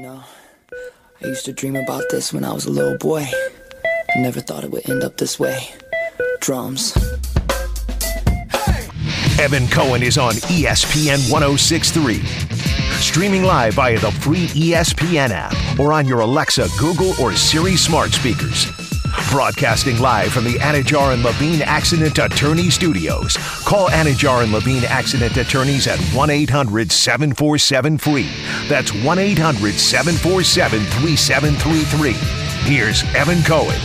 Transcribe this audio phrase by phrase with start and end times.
[0.00, 0.24] No,
[1.22, 3.26] I used to dream about this when I was a little boy.
[3.84, 5.74] I never thought it would end up this way.
[6.40, 6.96] Drums.
[9.38, 12.22] Evan Cohen is on ESPN 1063.
[12.96, 18.10] Streaming live via the free ESPN app or on your Alexa, Google, or Siri smart
[18.12, 18.89] speakers.
[19.30, 23.36] Broadcasting live from the Anidjar and Levine Accident Attorney Studios.
[23.64, 28.28] Call Anidjar and Levine Accident Attorneys at 1 800 747 free.
[28.66, 32.12] That's 1 800 747 3733.
[32.68, 33.78] Here's Evan Cohen.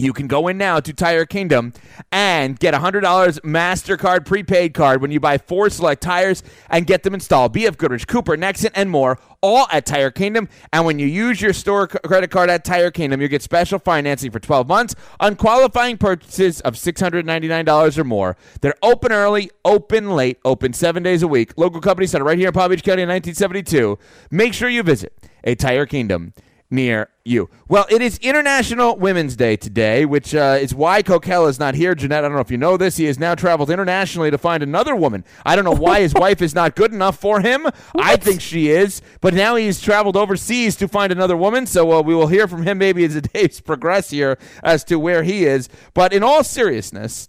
[0.00, 1.72] you can go in now to Tire Kingdom
[2.10, 3.02] and get a $100
[3.40, 7.54] MasterCard prepaid card when you buy four select tires and get them installed.
[7.54, 10.48] BF Goodrich, Cooper, Nexen, and more, all at Tire Kingdom.
[10.72, 14.30] And when you use your store credit card at Tire Kingdom, you get special financing
[14.30, 18.36] for 12 months on qualifying purchases of $699 or more.
[18.60, 21.52] They're open early, open late, open seven days a week.
[21.56, 23.98] Local company started right here in Palm Beach County in 1972.
[24.30, 25.12] Make sure you visit
[25.44, 26.32] a Tire Kingdom
[26.70, 27.50] near you.
[27.68, 31.94] Well, it is International Women's Day today, which uh, is why Kokell is not here.
[31.94, 32.96] Ginette, I don't know if you know this.
[32.96, 35.24] He has now traveled internationally to find another woman.
[35.44, 37.66] I don't know why his wife is not good enough for him.
[37.94, 41.66] I think she is, but now he's traveled overseas to find another woman.
[41.66, 44.98] So uh, we will hear from him maybe as the days progress here as to
[44.98, 45.68] where he is.
[45.94, 47.28] But in all seriousness,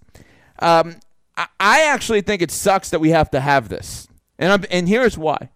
[0.59, 0.97] um,
[1.35, 4.87] I-, I actually think it sucks that we have to have this, and I'm, and
[4.87, 5.49] here's why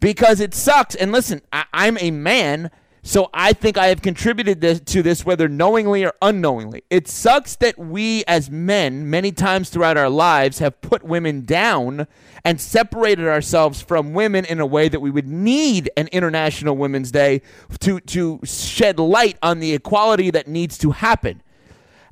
[0.00, 0.94] because it sucks.
[0.94, 2.70] And listen, I, I'm a man,
[3.02, 6.84] so I think I have contributed this, to this, whether knowingly or unknowingly.
[6.90, 12.06] It sucks that we, as men, many times throughout our lives, have put women down
[12.44, 17.10] and separated ourselves from women in a way that we would need an International Women's
[17.10, 17.42] Day
[17.80, 21.42] to to shed light on the equality that needs to happen.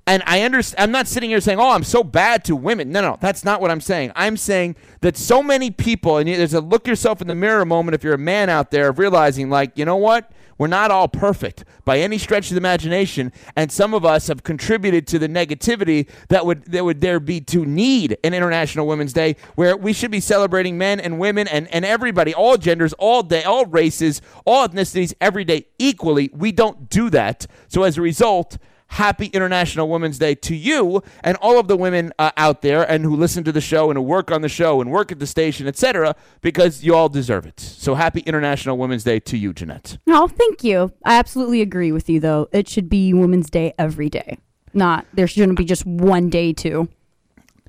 [0.08, 0.84] And I understand.
[0.84, 3.60] I'm not sitting here saying, "Oh, I'm so bad to women." No, no, that's not
[3.60, 4.12] what I'm saying.
[4.14, 7.96] I'm saying that so many people, and there's a look yourself in the mirror moment
[7.96, 10.30] if you're a man out there of realizing, like, you know what?
[10.58, 14.44] We're not all perfect by any stretch of the imagination, and some of us have
[14.44, 19.12] contributed to the negativity that would that would there be to need an International Women's
[19.12, 23.24] Day, where we should be celebrating men and women and and everybody, all genders, all
[23.24, 26.30] day, all races, all ethnicities, every day equally.
[26.32, 28.56] We don't do that, so as a result
[28.88, 33.04] happy International Women's Day to you and all of the women uh, out there and
[33.04, 35.26] who listen to the show and who work on the show and work at the
[35.26, 37.60] station, etc., because you all deserve it.
[37.60, 39.98] So happy International Women's Day to you, Ginette.
[40.08, 40.92] Oh, thank you.
[41.04, 42.48] I absolutely agree with you, though.
[42.52, 44.38] It should be Women's Day every day.
[44.72, 46.88] Not, there shouldn't be just one day, too.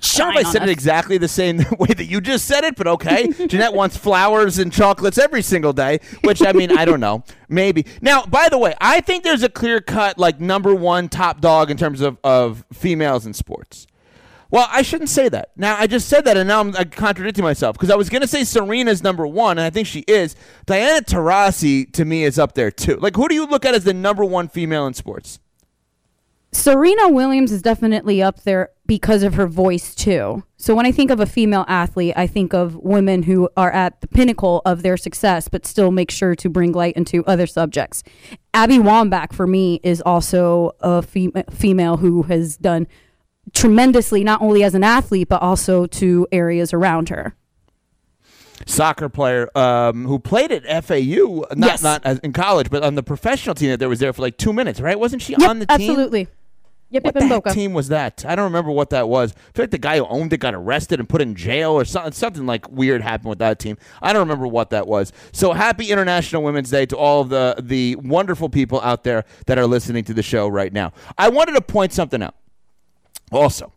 [0.00, 2.44] I don't know if I said on it exactly the same way that you just
[2.44, 3.26] said it, but okay.
[3.48, 7.24] Ginette wants flowers and chocolates every single day, which I mean, I don't know.
[7.48, 7.84] Maybe.
[8.00, 11.70] Now, by the way, I think there's a clear cut, like, number one top dog
[11.70, 13.86] in terms of, of females in sports.
[14.50, 15.50] Well, I shouldn't say that.
[15.56, 18.22] Now, I just said that, and now I'm uh, contradicting myself because I was going
[18.22, 20.36] to say Serena's number one, and I think she is.
[20.64, 22.96] Diana Taurasi, to me, is up there, too.
[22.96, 25.38] Like, who do you look at as the number one female in sports?
[26.50, 30.42] Serena Williams is definitely up there because of her voice too.
[30.56, 34.00] So when I think of a female athlete, I think of women who are at
[34.00, 38.02] the pinnacle of their success but still make sure to bring light into other subjects.
[38.54, 42.86] Abby Wambach for me is also a fem- female who has done
[43.52, 47.34] tremendously not only as an athlete but also to areas around her.
[48.66, 51.82] Soccer player um, who played at FAU, not Yes.
[51.82, 54.36] not as in college, but on the professional team that there was there for like
[54.36, 54.98] two minutes, right?
[54.98, 55.74] Wasn't she Yep, on the team?
[55.90, 56.26] absolutely.
[56.90, 58.24] Yep, What yep, the team was that?
[58.26, 59.32] I don't remember what that was.
[59.32, 61.84] I feel like the guy who owned it got arrested and put in jail or
[61.84, 62.12] something.
[62.12, 63.76] Something like weird happened with that team.
[64.00, 65.12] I don't remember what that was.
[65.32, 69.58] So happy International Women's Day to all of the the wonderful people out there that
[69.58, 70.92] are listening to the show right now.
[71.18, 72.34] I wanted to point something out.
[73.30, 73.70] Also,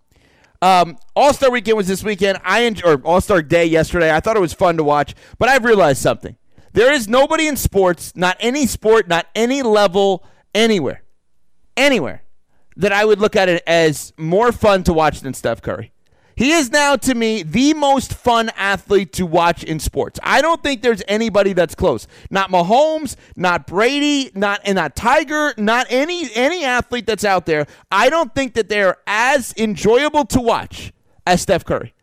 [0.62, 2.40] um, All Star Weekend was this weekend.
[2.46, 4.16] I enj- or All Star Day yesterday.
[4.16, 6.38] I thought it was fun to watch, but I've realized something.
[6.74, 10.24] There is nobody in sports, not any sport, not any level,
[10.56, 11.04] anywhere,
[11.76, 12.24] anywhere,
[12.78, 15.92] that I would look at it as more fun to watch than Steph Curry.
[16.36, 20.20] He is now to me the most fun athlete to watch in sports.
[20.24, 22.08] I don't think there's anybody that's close.
[22.30, 27.68] Not Mahomes, not Brady, not and not Tiger, not any any athlete that's out there.
[27.92, 30.94] I don't think that they're as enjoyable to watch
[31.28, 31.94] as Steph Curry.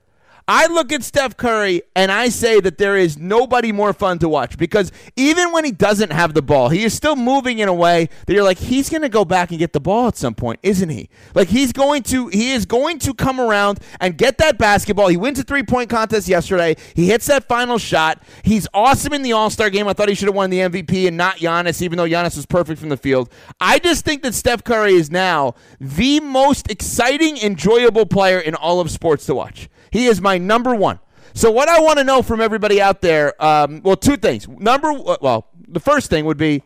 [0.51, 4.31] I look at Steph Curry and I say that there is nobody more fun to
[4.31, 7.75] watch because even when he doesn't have the ball, he is still moving in a
[7.75, 10.35] way that you're like, he's going to go back and get the ball at some
[10.35, 11.11] point, isn't he?
[11.35, 15.09] Like he's going to, he is going to come around and get that basketball.
[15.09, 16.77] He wins a three point contest yesterday.
[16.95, 18.23] He hits that final shot.
[18.43, 19.87] He's awesome in the All Star game.
[19.87, 22.47] I thought he should have won the MVP and not Giannis, even though Giannis was
[22.47, 23.31] perfect from the field.
[23.61, 28.81] I just think that Steph Curry is now the most exciting, enjoyable player in all
[28.81, 29.69] of sports to watch.
[29.91, 31.01] He is my number one.
[31.35, 34.49] So what I want to know from everybody out there, um, well, two things.
[34.49, 36.63] Number, well, the first thing would be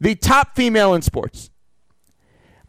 [0.00, 1.50] the top female in sports.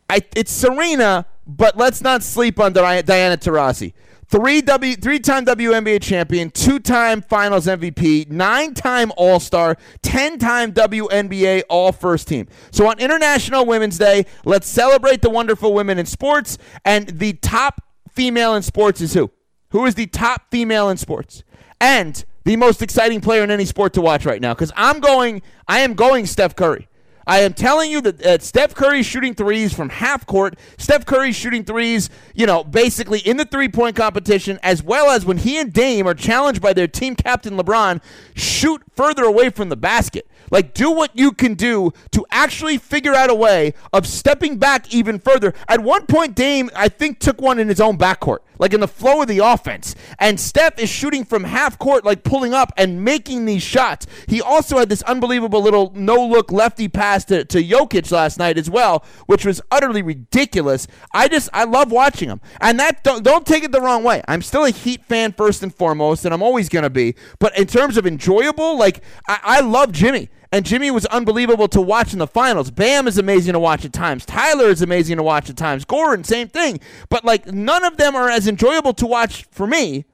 [0.10, 3.94] I, it's Serena, but let's not sleep on Diana Taurasi.
[4.30, 12.48] Three W, three-time WNBA champion, two-time Finals MVP, nine-time All-Star, ten-time WNBA All-First Team.
[12.72, 16.58] So on International Women's Day, let's celebrate the wonderful women in sports.
[16.84, 17.82] And the top
[18.12, 19.32] female in sports is who?
[19.70, 21.44] Who is the top female in sports?
[21.80, 24.54] And the most exciting player in any sport to watch right now?
[24.54, 26.88] Because I'm going, I am going Steph Curry.
[27.28, 30.58] I am telling you that Steph Curry shooting threes from half court.
[30.78, 35.26] Steph Curry shooting threes, you know, basically in the three point competition, as well as
[35.26, 38.02] when he and Dame are challenged by their team captain LeBron,
[38.34, 40.26] shoot further away from the basket.
[40.52, 44.94] Like, do what you can do to actually figure out a way of stepping back
[44.94, 45.54] even further.
[45.68, 48.88] At one point, Dame, I think, took one in his own backcourt, like in the
[48.88, 49.96] flow of the offense.
[50.20, 54.08] And Steph is shooting from half court, like pulling up and making these shots.
[54.28, 58.58] He also had this unbelievable little no look lefty pass to, to Jokic last night
[58.58, 60.88] as well, which was utterly ridiculous.
[61.14, 62.42] I just, I love watching him.
[62.62, 64.22] And that, don't, don't take it the wrong way.
[64.28, 67.16] I'm still a Heat fan first and foremost, and I'm always going to be.
[67.40, 70.30] But in terms of enjoyable, like, I, I love Jimmy.
[70.52, 72.72] And Jimmy was unbelievable to watch in the finals.
[72.72, 74.26] Bam is amazing to watch at times.
[74.26, 75.84] Tyler is amazing to watch at times.
[75.84, 76.80] Gordon, same thing.
[77.10, 80.06] But like none of them are as enjoyable to watch for me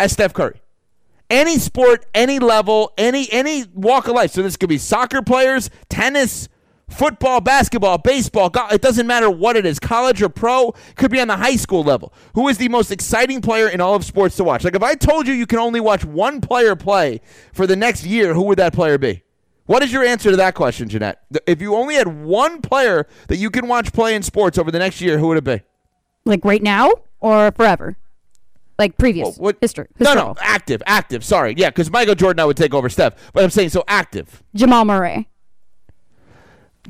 [0.00, 0.60] as Steph Curry.
[1.30, 4.32] Any sport, any level, any any walk of life.
[4.32, 6.48] So this could be soccer players, tennis,
[6.88, 8.48] football, basketball, baseball.
[8.50, 10.74] Go- it doesn't matter what it is, college or pro.
[10.96, 12.12] Could be on the high school level.
[12.34, 14.64] Who is the most exciting player in all of sports to watch?
[14.64, 17.20] Like if I told you you can only watch one player play
[17.52, 19.22] for the next year, who would that player be?
[19.68, 21.16] What is your answer to that question, Ginette?
[21.46, 24.78] If you only had one player that you can watch play in sports over the
[24.78, 25.60] next year, who would it be?
[26.24, 27.98] Like right now or forever?
[28.78, 29.88] Like previous Well, history.
[30.00, 31.22] No, no, active, active.
[31.22, 34.42] Sorry, yeah, because Michael Jordan I would take over Steph, but I'm saying so active.
[34.54, 35.28] Jamal Murray.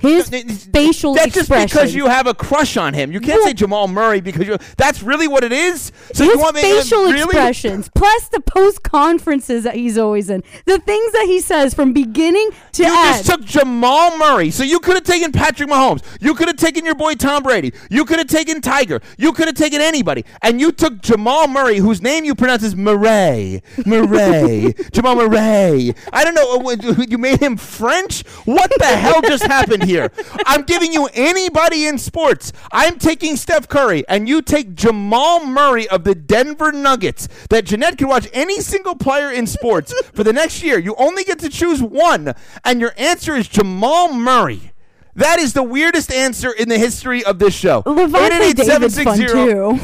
[0.01, 0.29] His
[0.73, 3.11] facial That's just because you have a crush on him.
[3.13, 4.57] You can't say Jamal Murray because you.
[4.77, 5.93] That's really what it is.
[6.13, 7.23] So his you want me to- facial really?
[7.25, 11.93] expressions, plus the post conferences that he's always in, the things that he says from
[11.93, 13.25] beginning to You end.
[13.25, 14.51] just took Jamal Murray.
[14.51, 16.03] So you could have taken Patrick Mahomes.
[16.21, 17.73] You could have taken your boy Tom Brady.
[17.91, 19.01] You could have taken Tiger.
[19.17, 20.25] You could have taken anybody.
[20.43, 23.63] And you took Jamal Murray, whose name you pronounce as Murray.
[23.87, 24.75] Murray.
[24.93, 25.95] Jamal Murray.
[26.13, 26.71] I don't know.
[26.71, 28.27] uh, You made him French?
[28.45, 30.11] What the hell just happened here?
[30.47, 32.53] I'm giving you anybody in sports.
[32.71, 37.27] I'm taking Steph Curry, and you take Jamal Murray of the Denver Nuggets.
[37.51, 40.79] That Ginette can watch any single player in sports for the next year.
[40.79, 44.73] You only get to choose one, and your answer is Jamal Murray.
[45.15, 47.83] That is the weirdest answer in the history of this show.
[47.83, 49.35] Lavonte David's fun, too.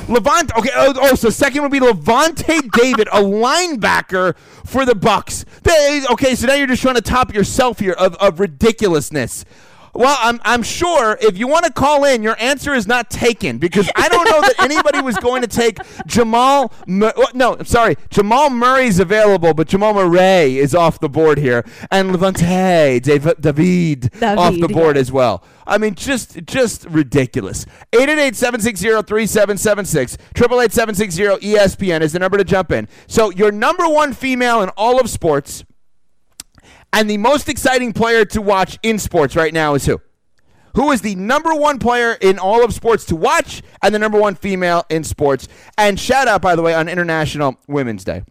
[0.07, 0.57] Lavonte.
[0.57, 0.71] Okay.
[0.77, 5.45] Oh, oh, so second would be Lavonte David, a linebacker for the Bucs.
[5.63, 9.45] They- okay, so now you're just trying to top yourself here of, of ridiculousness.
[9.95, 13.59] Well, I'm I'm sure if you want to call in, your answer is not taken
[13.59, 16.73] because I don't know that anybody was going to take Jamal.
[16.87, 21.39] Mur- oh, no, I'm sorry, Jamal Murray's available, but Jamal Murray is off the board
[21.39, 25.01] here, and Lavonte David, David off the board yeah.
[25.01, 25.45] as well.
[25.67, 27.65] I mean, just just ridiculous.
[27.93, 32.87] 888-760-3776, 888-760-ESPN is the number to jump in.
[33.07, 35.65] So your number one female in all of sports.
[36.95, 40.01] And the most exciting player to watch in sports right now is who?
[40.77, 44.17] Who is the number one player in all of sports to watch and the number
[44.19, 45.49] one female in sports?
[45.77, 48.23] And shout out, by the way, on International Women's Day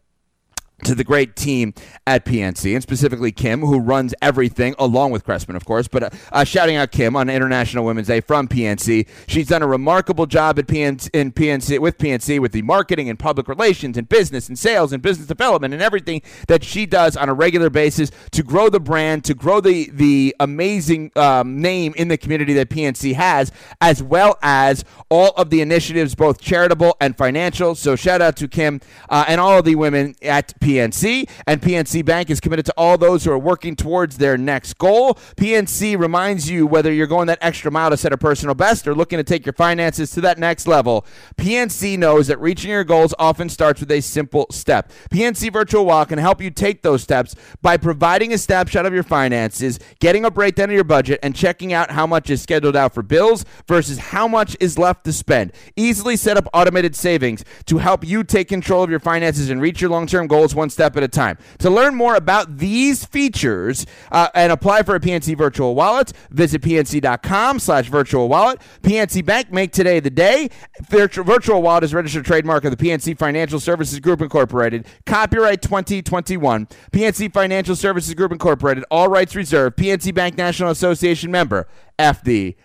[0.83, 1.73] to the great team
[2.05, 5.87] at PNC, and specifically Kim, who runs everything, along with Cressman, of course.
[5.87, 9.07] But uh, uh, shouting out Kim on International Women's Day from PNC.
[9.27, 13.17] She's done a remarkable job at PNC, in PNC with PNC with the marketing and
[13.17, 17.29] public relations and business and sales and business development and everything that she does on
[17.29, 22.07] a regular basis to grow the brand, to grow the the amazing um, name in
[22.07, 27.17] the community that PNC has, as well as all of the initiatives, both charitable and
[27.17, 27.75] financial.
[27.75, 31.29] So shout out to Kim uh, and all of the women at PNC.
[31.45, 35.15] And PNC Bank is committed to all those who are working towards their next goal.
[35.35, 38.95] PNC reminds you whether you're going that extra mile to set a personal best or
[38.95, 41.05] looking to take your finances to that next level.
[41.37, 44.91] PNC knows that reaching your goals often starts with a simple step.
[45.11, 49.03] PNC Virtual Wallet can help you take those steps by providing a snapshot of your
[49.03, 52.93] finances, getting a breakdown of your budget, and checking out how much is scheduled out
[52.93, 55.51] for bills versus how much is left to spend.
[55.75, 59.81] Easily set up automated savings to help you take control of your finances and reach
[59.81, 61.37] your long term goals one step at a time.
[61.59, 66.61] To learn more about these features uh, and apply for a PNC virtual wallet, visit
[66.61, 68.59] pnc.com slash virtual wallet.
[68.81, 70.49] PNC Bank, make today the day.
[70.89, 74.85] Virtual, virtual wallet is registered trademark of the PNC Financial Services Group Incorporated.
[75.05, 76.67] Copyright 2021.
[76.91, 78.83] PNC Financial Services Group Incorporated.
[78.91, 79.77] All rights reserved.
[79.77, 81.67] PNC Bank National Association member.
[81.99, 82.55] FDIC.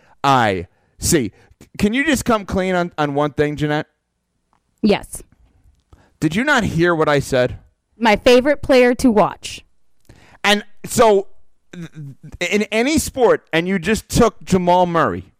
[1.79, 3.85] Can you just come clean on, on one thing, Ginette?
[4.83, 5.23] Yes.
[6.21, 7.59] Did you not hear what I said?
[7.99, 9.65] My favorite player to watch.
[10.45, 11.27] And so,
[12.41, 15.33] in any sport, and you just took Jamal Murray.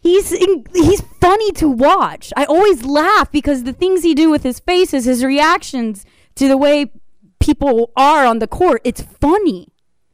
[0.00, 2.32] He's in, he's funny to watch.
[2.36, 6.56] I always laugh because the things he do with his faces, his reactions to the
[6.56, 6.90] way
[7.38, 9.68] people are on the court, it's funny.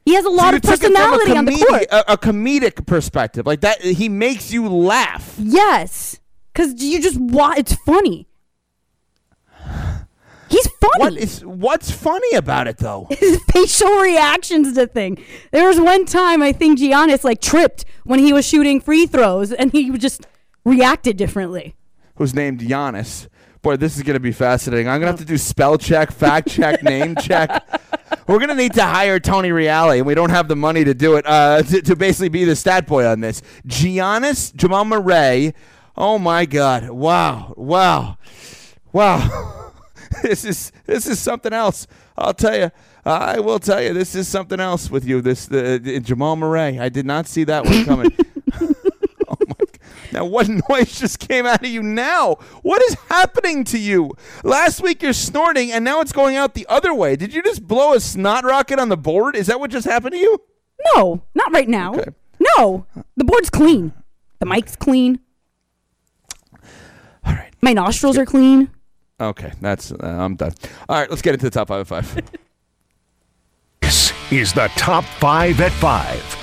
[0.05, 1.83] He has a lot So of you took it from a personality on the court.
[1.91, 5.35] A, a comedic perspective, like that, he makes you laugh.
[5.39, 6.19] yes,
[6.53, 8.27] because you just wa It's funny.
[10.49, 11.03] He's funny.
[11.03, 13.07] What is what's funny about it though?
[13.19, 15.23] his facial reactions to thing.
[15.51, 19.51] There was one time I think Giannis like tripped when he was shooting free throws,
[19.51, 20.25] and he just
[20.65, 21.75] reacted differently.
[22.15, 23.27] Who's named Giannis?
[23.61, 24.87] Boy, this is gonna be fascinating.
[24.87, 27.63] I'm gonna have to do spell check, fact check, name check.
[28.27, 31.15] We're gonna need to hire Tony Reale, and we don't have the money to do
[31.15, 31.25] it.
[31.27, 35.53] Uh, to, to basically be the stat boy on this, Giannis Jamal Murray.
[35.95, 36.89] Oh my God!
[36.89, 37.53] Wow!
[37.57, 38.17] Wow!
[38.93, 39.55] Wow!
[40.23, 41.87] this is this is something else.
[42.17, 42.71] I'll tell you.
[43.05, 43.93] I will tell you.
[43.93, 45.21] This is something else with you.
[45.21, 46.79] This the, Jamal Murray.
[46.79, 48.11] I did not see that one coming.
[49.27, 49.65] oh my!
[50.11, 51.83] Now what noise just came out of you?
[51.83, 54.11] Now what is happening to you?
[54.43, 57.15] Last week you're snorting, and now it's going out the other way.
[57.15, 59.35] Did you just blow a snot rocket on the board?
[59.35, 60.41] Is that what just happened to you?
[60.95, 61.93] No, not right now.
[61.93, 62.11] Okay.
[62.57, 62.85] No,
[63.15, 63.93] the board's clean.
[64.39, 65.19] The mic's clean.
[67.25, 67.53] All right.
[67.61, 68.71] My nostrils are clean.
[69.21, 70.53] Okay, that's uh, I'm done.
[70.87, 72.21] All right, let's get into the top five of five.
[73.81, 76.39] This is the Top 5 at 5.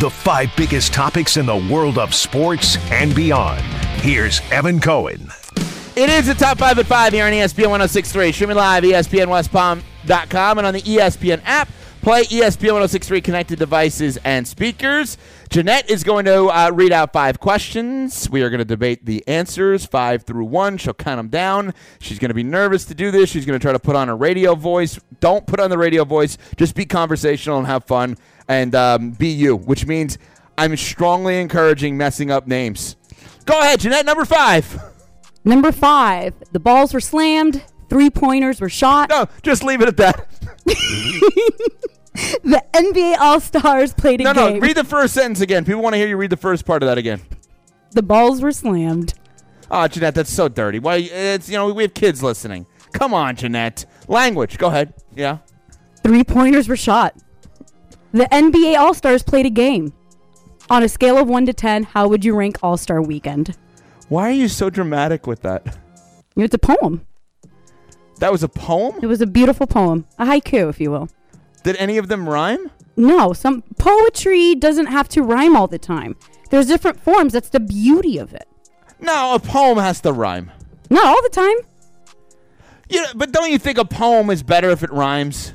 [0.00, 3.60] The five biggest topics in the world of sports and beyond.
[4.00, 5.30] Here's Evan Cohen.
[5.94, 8.32] It is the top five at five here on ESPN 1063.
[8.32, 11.68] Streaming live, ESPNWestPalm.com, and on the ESPN app.
[12.00, 15.18] Play ESPN 1063 connected devices and speakers.
[15.52, 18.30] Ginette is going to uh, read out five questions.
[18.30, 20.78] We are going to debate the answers, five through one.
[20.78, 21.74] She'll count them down.
[22.00, 23.28] She's going to be nervous to do this.
[23.28, 24.98] She's going to try to put on a radio voice.
[25.20, 26.38] Don't put on the radio voice.
[26.56, 28.16] Just be conversational and have fun
[28.48, 30.16] and um, be you, which means
[30.56, 32.96] I'm strongly encouraging messing up names.
[33.44, 34.82] Go ahead, Ginette, number five.
[35.44, 37.62] Number five, the balls were slammed.
[37.90, 39.10] Three pointers were shot.
[39.10, 40.28] No, just leave it at that.
[42.44, 44.44] The NBA All Stars played a No, game.
[44.44, 45.64] no, no, read the first sentence again.
[45.64, 47.20] People want to hear you read the first part of that again.
[47.92, 49.14] the balls were slammed.
[49.70, 50.78] Oh, Ginette, that's so dirty.
[50.78, 50.96] Why?
[50.96, 52.66] It's you know we have kids listening.
[52.92, 53.86] Come on, Ginette.
[54.08, 54.58] Language.
[54.58, 54.92] Go ahead.
[55.14, 55.38] Yeah.
[56.02, 57.14] Three pointers were shot.
[58.12, 59.94] The NBA All Stars played a game.
[60.68, 63.56] On a scale of 1 to 10, how would you rank All Star Weekend?
[64.08, 65.78] Why are you so dramatic with that?
[66.36, 67.06] It's a poem.
[68.18, 68.96] That was a poem.
[69.02, 70.06] It was a beautiful poem.
[70.18, 71.08] A haiku, if you will.
[71.62, 72.70] Did any of them rhyme?
[72.96, 76.16] No, some poetry doesn't have to rhyme all the time.
[76.50, 77.32] There's different forms.
[77.32, 78.46] That's the beauty of it.
[79.00, 80.50] No, a poem has to rhyme.
[80.90, 81.56] Not all the time.
[82.88, 85.54] Yeah, but don't you think a poem is better if it rhymes?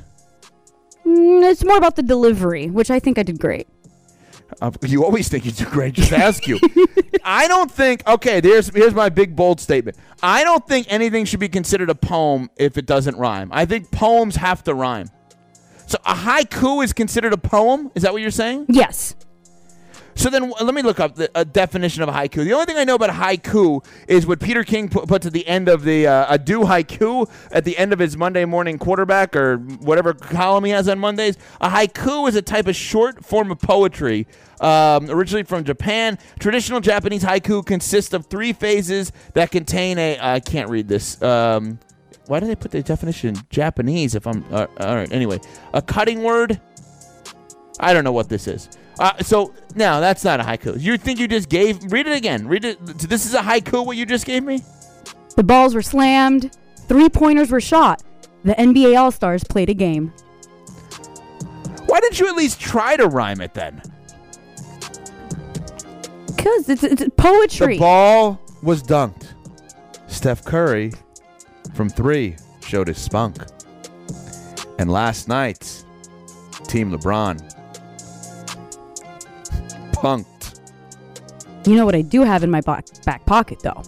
[1.06, 3.68] Mm, it's more about the delivery, which I think I did great.
[4.60, 5.94] Uh, you always think you do great.
[5.94, 6.58] Just ask you.
[7.24, 8.06] I don't think.
[8.08, 9.96] Okay, here's here's my big bold statement.
[10.22, 13.50] I don't think anything should be considered a poem if it doesn't rhyme.
[13.52, 15.08] I think poems have to rhyme.
[15.88, 17.90] So a haiku is considered a poem.
[17.94, 18.66] Is that what you're saying?
[18.68, 19.14] Yes.
[20.16, 22.44] So then let me look up the a definition of a haiku.
[22.44, 25.46] The only thing I know about haiku is what Peter King pu- puts at the
[25.46, 29.34] end of the uh, a do haiku at the end of his Monday morning quarterback
[29.34, 31.38] or whatever column he has on Mondays.
[31.60, 34.26] A haiku is a type of short form of poetry.
[34.60, 40.18] Um, originally from Japan, traditional Japanese haiku consists of three phases that contain a.
[40.20, 41.22] I can't read this.
[41.22, 41.78] Um,
[42.28, 44.14] why did they put the definition in Japanese?
[44.14, 45.10] If I'm uh, all right.
[45.10, 45.40] Anyway,
[45.72, 46.60] a cutting word.
[47.80, 48.68] I don't know what this is.
[48.98, 50.80] Uh, so now that's not a haiku.
[50.80, 51.92] You think you just gave?
[51.92, 52.46] Read it again.
[52.46, 52.84] Read it.
[52.84, 53.84] This is a haiku.
[53.86, 54.62] What you just gave me?
[55.36, 56.56] The balls were slammed,
[56.88, 58.02] three pointers were shot.
[58.44, 60.12] The NBA All Stars played a game.
[61.86, 63.80] Why didn't you at least try to rhyme it then?
[66.26, 67.74] Because it's, it's poetry.
[67.74, 69.28] The ball was dunked.
[70.08, 70.92] Steph Curry
[71.74, 73.36] from three showed his spunk.
[74.78, 75.84] And last night,
[76.68, 77.40] Team LeBron
[79.92, 80.60] punked.
[81.66, 83.82] you know what I do have in my back, back pocket, though?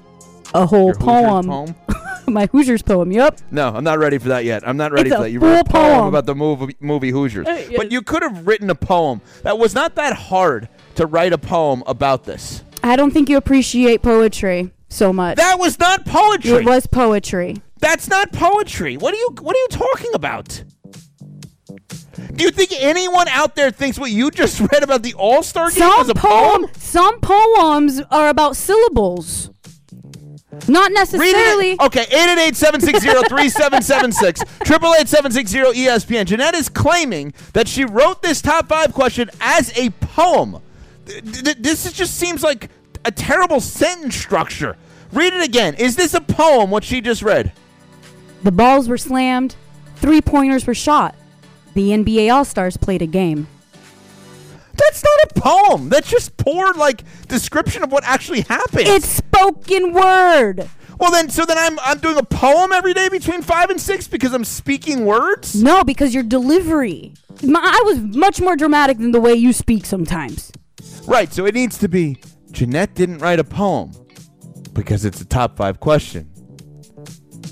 [0.54, 1.46] A whole poem.
[1.46, 1.74] poem?
[2.26, 3.38] my Hoosiers poem, yep.
[3.50, 4.66] No, I'm not ready for that yet.
[4.66, 5.30] I'm not ready It's for that.
[5.30, 6.08] You wrote a poem poem.
[6.08, 7.46] about the movie, movie Hoosiers.
[7.46, 7.76] Hey, yeah.
[7.76, 9.20] But you could have written a poem.
[9.42, 12.64] That was not that hard to write a poem about this.
[12.82, 15.36] I don't think you appreciate poetry so much.
[15.36, 16.50] That was not poetry.
[16.52, 17.62] it was poetry.
[17.80, 18.96] That's not poetry.
[18.96, 20.62] What are you what are you talking about?
[22.34, 25.88] Do you think anyone out there thinks what you just read about the All-Star game
[25.88, 26.60] was Some a poem?
[26.62, 29.50] poem, some poems are about syllables.
[30.68, 31.72] Not necessarily.
[31.72, 31.80] it.
[31.80, 34.42] Okay, 888-760-3776.
[34.64, 36.24] 888-760-ESPN.
[36.26, 40.58] Ginette is claiming that she wrote this top five question as a poem.
[41.06, 42.68] Th- th- This is- just seems like
[43.04, 44.76] a terrible sentence structure.
[45.12, 45.74] Read it again.
[45.74, 47.52] Is this a poem, what she just read?
[48.42, 49.56] The balls were slammed,
[49.96, 51.14] three pointers were shot.
[51.74, 53.46] The NBA All Stars played a game.
[54.74, 55.88] That's not a poem.
[55.88, 58.88] That's just poor, like, description of what actually happened.
[58.88, 60.68] It's spoken word.
[60.98, 64.06] Well, then, so then I'm I'm doing a poem every day between five and six
[64.06, 65.54] because I'm speaking words.
[65.60, 67.14] No, because your delivery.
[67.42, 70.52] My, I was much more dramatic than the way you speak sometimes.
[71.06, 71.32] Right.
[71.32, 72.16] So it needs to be.
[72.50, 73.92] Ginette didn't write a poem
[74.74, 76.30] because it's a top five question.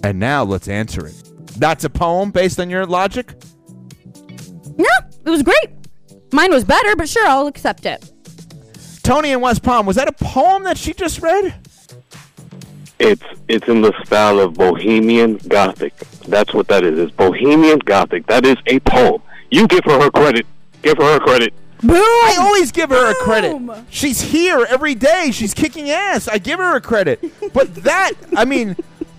[0.02, 1.14] And now let's answer it.
[1.58, 3.34] That's a poem based on your logic.
[4.76, 4.88] No,
[5.24, 5.70] it was great.
[6.32, 8.12] Mine was better, but sure, I'll accept it.
[9.02, 9.86] Tony in West Palm.
[9.86, 11.54] Was that a poem that she just read?
[12.98, 15.96] It's it's in the style of Bohemian Gothic.
[16.26, 16.98] That's what that is.
[16.98, 18.26] It's Bohemian Gothic.
[18.26, 19.22] That is a poem.
[19.50, 20.46] You give her her credit.
[20.82, 21.54] Give her her credit.
[21.80, 21.94] Boom!
[21.94, 23.56] I always give her a credit.
[23.88, 25.30] She's here every day.
[25.32, 26.26] She's kicking ass.
[26.26, 27.24] I give her a credit.
[27.52, 28.76] But that, I mean,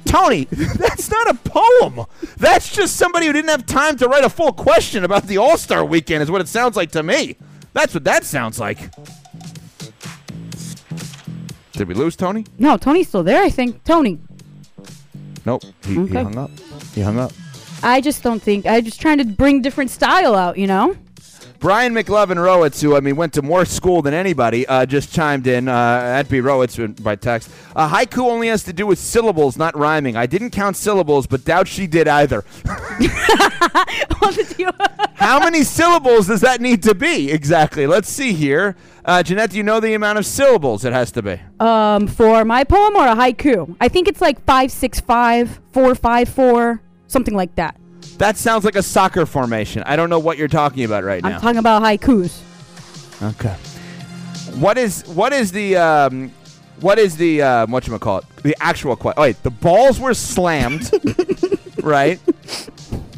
[0.09, 2.05] Tony, that's not a poem.
[2.37, 5.57] That's just somebody who didn't have time to write a full question about the All
[5.57, 7.35] Star weekend, is what it sounds like to me.
[7.73, 8.79] That's what that sounds like.
[11.73, 12.43] Did we lose Tony?
[12.57, 13.83] No, Tony's still there, I think.
[13.83, 14.19] Tony,
[15.45, 15.63] Nope.
[15.83, 16.51] He, he hung up.
[16.93, 17.31] He hung up.
[17.81, 18.65] I just don't think.
[18.65, 20.95] I'm just trying to bring different style out, you know?
[21.59, 25.45] Brian McLovin Rowitz, who I mean went to more school than anybody, uh, just chimed
[25.45, 27.51] in uh, at B Rowitz by text.
[27.75, 30.15] Uh, haiku only has to do with syllables, not rhyming.
[30.15, 32.45] I didn't count syllables, but doubt she did either.
[35.15, 37.85] How many syllables does that need to be exactly?
[37.87, 38.75] Let's see here.
[39.03, 41.39] Uh, Ginette, do you know the amount of syllables it has to be?
[41.59, 43.75] um, for my poem or a haiku?
[43.81, 47.75] I think it's like five, six, five, four, five, four, something like that.
[48.17, 49.83] That sounds like a soccer formation.
[49.85, 51.35] I don't know what you're talking about right now.
[51.35, 52.41] I'm talking about haikus.
[53.21, 53.55] Okay.
[54.59, 56.31] What is what is the um,
[56.81, 58.25] what is the uh, what you call it?
[58.43, 59.19] The actual question.
[59.19, 60.91] Oh, wait, the balls were slammed,
[61.83, 62.19] right?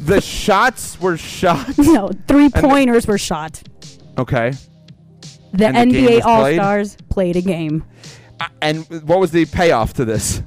[0.00, 1.66] The shots were shot.
[1.78, 3.62] No, three the- pointers were shot.
[4.18, 4.52] Okay.
[5.52, 7.84] The And the NBA All Stars played a game.
[8.40, 10.42] Uh, and what was the payoff to this?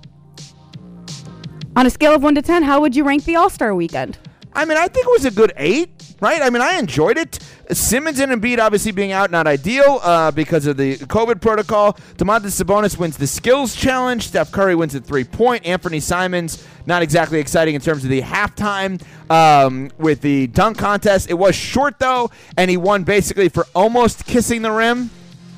[1.75, 4.17] On a scale of one to ten, how would you rank the All Star weekend?
[4.55, 6.41] I mean, I think it was a good eight, right?
[6.41, 7.39] I mean, I enjoyed it.
[7.71, 11.93] Simmons and Embiid obviously being out not ideal uh, because of the COVID protocol.
[12.15, 14.27] Domantas Sabonis wins the skills challenge.
[14.27, 15.65] Steph Curry wins the three point.
[15.65, 21.29] Anthony Simons not exactly exciting in terms of the halftime um, with the dunk contest.
[21.29, 25.09] It was short though, and he won basically for almost kissing the rim.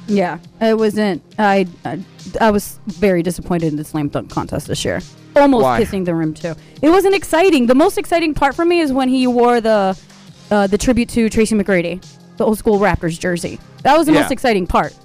[0.08, 1.22] Yeah, it wasn't.
[1.38, 2.00] I I,
[2.41, 5.02] I was very disappointed in the slam dunk contest this year.
[5.36, 5.80] Almost Why?
[5.80, 6.56] kissing the rim too.
[6.82, 7.67] It wasn't exciting.
[7.67, 9.98] The most exciting part for me is when he wore the
[10.52, 12.02] uh, the tribute to Tracy McGrady,
[12.38, 13.60] the old school Raptors jersey.
[13.84, 14.22] That was the Yeah.
[14.22, 14.96] most exciting part.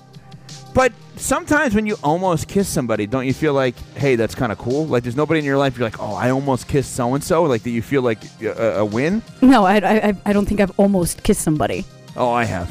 [0.75, 4.57] But sometimes when you almost kiss somebody, don't you feel like, hey, that's kind of
[4.59, 4.87] cool?
[4.87, 7.43] Like there's nobody in your life you're like, oh, I almost kissed so and so.
[7.43, 9.21] Like, do you feel like a, a win?
[9.43, 11.85] No, I, I I- I don't think I've almost kissed somebody.
[12.17, 12.71] Oh, I have.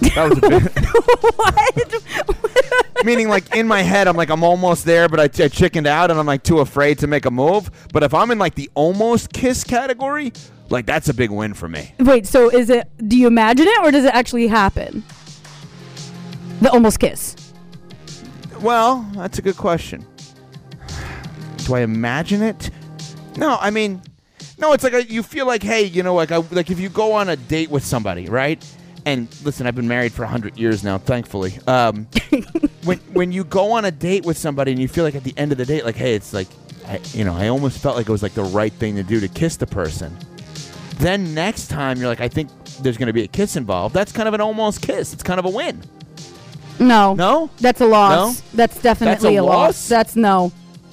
[0.00, 0.62] That was a bit.
[1.36, 3.04] what?
[3.04, 6.10] Meaning, like in my head, I'm like, I'm almost there, but I, I chickened out,
[6.10, 7.70] and I'm like too afraid to make a move.
[7.92, 10.32] But if I'm in like the almost kiss category,
[10.68, 11.94] like that's a big win for me.
[11.98, 12.88] Wait, so is it?
[13.08, 15.04] Do you imagine it or does it actually happen?
[16.60, 17.36] The almost kiss.
[18.60, 20.06] Well, that's a good question.
[21.64, 22.70] Do I imagine it?
[23.36, 24.02] No, I mean,
[24.58, 24.72] no.
[24.72, 27.12] It's like a, you feel like, hey, you know, like I, like if you go
[27.12, 28.62] on a date with somebody, right?
[29.06, 31.58] And listen, I've been married for hundred years now, thankfully.
[31.66, 32.06] Um,
[32.84, 35.34] when when you go on a date with somebody and you feel like at the
[35.36, 36.48] end of the date, like, hey, it's like,
[36.86, 39.20] I, you know, I almost felt like it was like the right thing to do
[39.20, 40.16] to kiss the person.
[40.98, 42.50] Then next time you're like, I think
[42.82, 43.94] there's going to be a kiss involved.
[43.94, 45.14] That's kind of an almost kiss.
[45.14, 45.82] It's kind of a win.
[46.78, 47.14] No.
[47.14, 47.50] No?
[47.58, 48.40] That's a loss.
[48.40, 48.46] No?
[48.54, 49.54] That's definitely a a, loss.
[49.54, 49.88] loss?
[49.88, 50.52] That's no.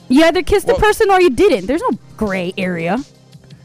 [0.10, 1.66] You either kissed Well- the person or you didn't.
[1.66, 3.04] There's no gray area.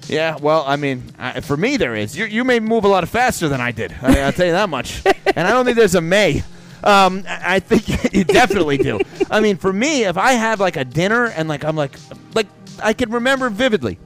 [0.09, 2.17] Yeah, well, I mean, I, for me there is.
[2.17, 3.95] You, you may move a lot faster than I did.
[4.03, 5.03] I, I'll tell you that much.
[5.27, 6.43] and I don't think there's a may.
[6.85, 9.01] Um, I I think you definitely do.
[9.31, 11.97] I mean, for me, if I have like a dinner and like I'm like,
[12.35, 12.47] like
[12.83, 13.99] I can remember vividly.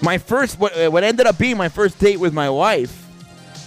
[0.00, 3.04] My first, what, what ended up being my first date with my wife.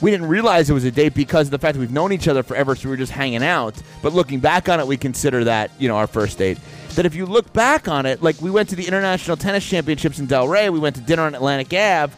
[0.01, 2.27] We didn't realize it was a date because of the fact that we've known each
[2.27, 3.75] other forever, so we were just hanging out.
[4.01, 6.57] But looking back on it, we consider that you know our first date.
[6.95, 10.19] That if you look back on it, like we went to the International Tennis Championships
[10.19, 12.13] in Delray, we went to dinner on Atlantic Ave,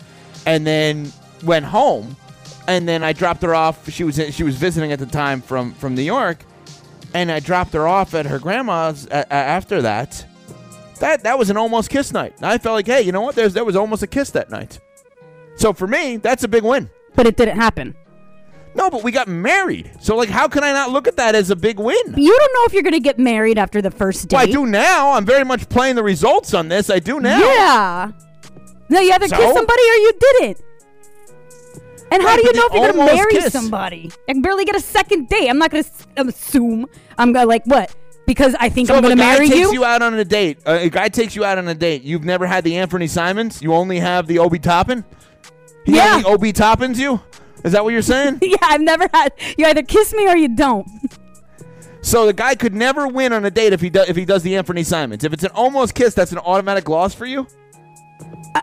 [0.47, 1.11] and then
[1.43, 2.15] went home,
[2.67, 3.89] and then I dropped her off.
[3.89, 6.43] She was she was visiting at the time from from New York,
[7.13, 10.25] and I dropped her off at her grandma's a- a- after that.
[10.99, 12.33] That that was an almost kiss night.
[12.41, 13.35] I felt like, hey, you know what?
[13.35, 14.79] There's there was almost a kiss that night.
[15.55, 16.89] So for me, that's a big win.
[17.15, 17.95] But it didn't happen.
[18.75, 19.91] No, but we got married.
[20.01, 21.95] So like, how can I not look at that as a big win?
[22.15, 24.35] You don't know if you're going to get married after the first date.
[24.37, 25.11] Well, I do now.
[25.11, 26.89] I'm very much playing the results on this.
[26.89, 27.39] I do now.
[27.39, 28.11] Yeah.
[28.89, 29.37] No, you either So?
[29.37, 30.61] kissed somebody or you didn't.
[32.11, 33.53] And how Right, do you know if you're going to marry kiss.
[33.53, 34.11] somebody?
[34.29, 35.49] I can barely get a second date.
[35.49, 36.85] I'm not going to assume.
[37.17, 37.95] I'm going to, like, what?
[38.27, 39.79] Because I think So I'm going if a going to guy marry takes you?
[39.79, 39.85] you?
[39.85, 42.03] out on a date, uh, a guy takes you out on a date.
[42.03, 43.61] You've never had the Anthony Simons.
[43.61, 45.03] You only have the Obi Toppin.
[45.85, 46.13] He Yeah.
[46.15, 47.19] only Obi Toppins you.
[47.63, 48.39] Is that what you're saying?
[48.41, 49.33] yeah, I've never had.
[49.57, 50.87] You either kiss me or you don't.
[52.01, 54.43] so the guy could never win on a date if he does if he does
[54.43, 55.23] the Anthony Simons.
[55.23, 57.47] If it's an almost kiss, that's an automatic loss for you.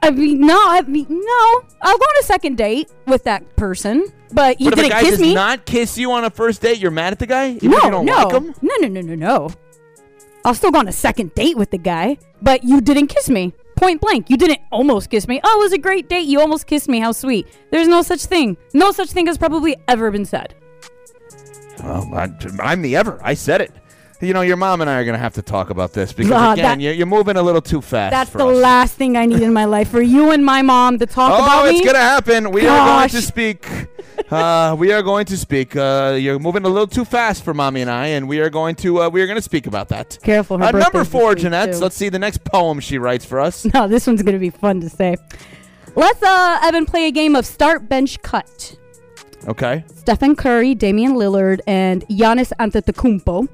[0.02, 1.62] I- mean, no, I mean, no.
[1.82, 4.90] I'll go on a second date with that person, but you but if a didn't
[4.92, 5.34] guy kiss does me.
[5.34, 7.50] not kiss you on a first date, you're mad at the guy.
[7.52, 8.54] Even no, you don't no, like him.
[8.62, 9.50] no, no, no, no, no.
[10.44, 13.52] I'll still go on a second date with the guy, but you didn't kiss me.
[13.80, 15.40] Point blank, you didn't almost kiss me.
[15.42, 16.26] Oh, it was a great date.
[16.26, 17.00] You almost kissed me.
[17.00, 17.46] How sweet.
[17.70, 18.58] There's no such thing.
[18.74, 20.54] No such thing has probably ever been said.
[21.82, 22.28] Well, I,
[22.60, 23.18] I'm the ever.
[23.22, 23.72] I said it.
[24.22, 26.32] You know, your mom and I are going to have to talk about this because
[26.32, 28.10] Ah, again, that- you're, you're moving a little too fast.
[28.12, 28.56] That's for the us.
[28.58, 31.42] last thing I need in my life for you and my mom to talk Oh,
[31.42, 32.50] about it's gonna happen.
[32.50, 33.66] We are going to speak.
[34.30, 35.74] Uh, we are going to speak.
[35.74, 38.76] Uh, you're moving a little too fast for mommy and I, and we are going
[38.76, 39.02] to.
[39.02, 40.18] Uh, we are going to speak about that.
[40.22, 41.80] Careful, her Uh, number four, Ginette.
[41.80, 43.64] Let's see the next poem she writes for us.
[43.74, 45.16] No, this one's gonna be fun to say.
[45.96, 48.76] Let's uh Evan play a game of start bench cut.
[49.48, 49.84] Okay.
[49.96, 53.48] Stephen Curry, Damian Lillard, and Giannis Antetokounmpo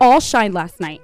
[0.00, 1.00] all shined last night.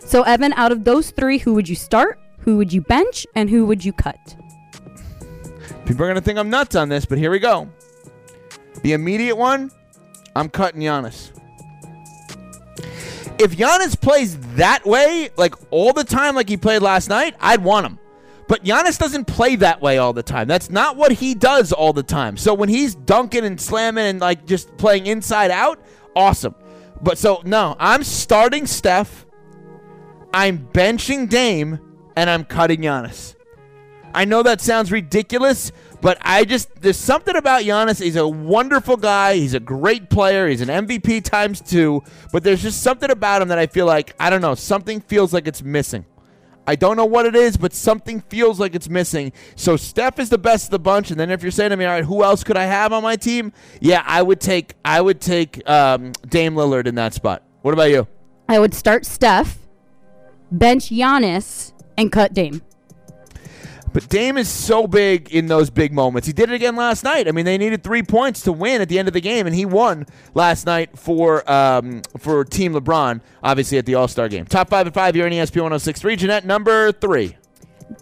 [0.00, 2.18] So Evan, out of those three, who would you start?
[2.40, 3.26] Who would you bench?
[3.34, 4.36] And who would you cut?
[5.86, 7.68] People are going to think I'm nuts on this, but here we go.
[8.82, 9.70] The immediate one,
[10.34, 11.30] I'm cutting Giannis.
[13.38, 17.62] If Giannis plays that way, like all the time, like he played last night, I'd
[17.62, 17.98] want him.
[18.48, 20.46] But Giannis doesn't play that way all the time.
[20.46, 22.36] That's not what he does all the time.
[22.36, 25.80] So when he's dunking and slamming and like just playing inside out,
[26.14, 26.54] awesome.
[27.02, 29.26] But so no, I'm starting Steph,
[30.32, 31.80] I'm benching Dame,
[32.16, 33.34] and I'm cutting Giannis.
[34.14, 38.02] I know that sounds ridiculous, but I just there's something about Giannis.
[38.02, 39.36] He's a wonderful guy.
[39.36, 40.48] He's a great player.
[40.48, 42.02] He's an MVP times two.
[42.32, 44.54] But there's just something about him that I feel like I don't know.
[44.54, 46.04] Something feels like it's missing.
[46.66, 49.32] I don't know what it is, but something feels like it's missing.
[49.56, 51.84] So Steph is the best of the bunch, and then if you're saying to me,
[51.84, 53.52] all right, who else could I have on my team?
[53.80, 57.42] Yeah, I would take I would take um, Dame Lillard in that spot.
[57.62, 58.06] What about you?
[58.48, 59.58] I would start Steph,
[60.50, 62.62] bench Giannis, and cut Dame.
[63.92, 66.26] But Dame is so big in those big moments.
[66.26, 67.28] He did it again last night.
[67.28, 69.54] I mean, they needed three points to win at the end of the game, and
[69.54, 74.46] he won last night for um, for Team LeBron, obviously at the All Star game.
[74.46, 76.16] Top five and five here in ESP 1063.
[76.16, 77.36] Ginette, number three.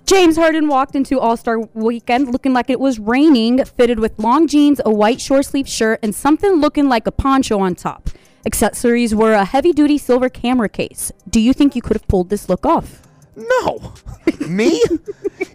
[0.06, 4.46] James Harden walked into All Star weekend looking like it was raining, fitted with long
[4.46, 8.10] jeans, a white short sleeve shirt, and something looking like a poncho on top.
[8.46, 11.12] Accessories were a heavy duty silver camera case.
[11.28, 13.02] Do you think you could have pulled this look off?
[13.40, 13.94] No.
[14.48, 14.82] Me?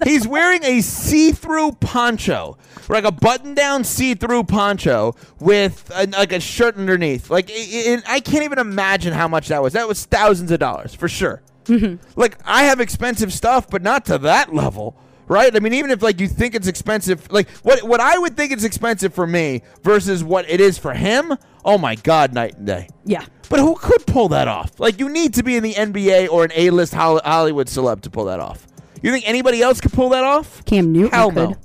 [0.04, 2.58] He's wearing a see through poncho,
[2.90, 7.30] like a button down see through poncho with a, like a shirt underneath.
[7.30, 9.74] Like, it, it, I can't even imagine how much that was.
[9.74, 11.42] That was thousands of dollars for sure.
[11.66, 12.20] Mm-hmm.
[12.20, 14.98] Like, I have expensive stuff, but not to that level.
[15.28, 15.56] Right?
[15.56, 18.52] I mean, even if like you think it's expensive, like what what I would think
[18.52, 22.68] it's expensive for me versus what it is for him, oh my god, night and
[22.68, 22.90] day.
[23.06, 23.26] Yeah.
[23.50, 24.80] But who could pull that off?
[24.80, 28.26] Like, you need to be in the NBA or an A-list Hollywood celeb to pull
[28.26, 28.66] that off.
[29.02, 30.64] You think anybody else could pull that off?
[30.66, 31.50] Cam Newton Hell could.
[31.52, 31.56] no.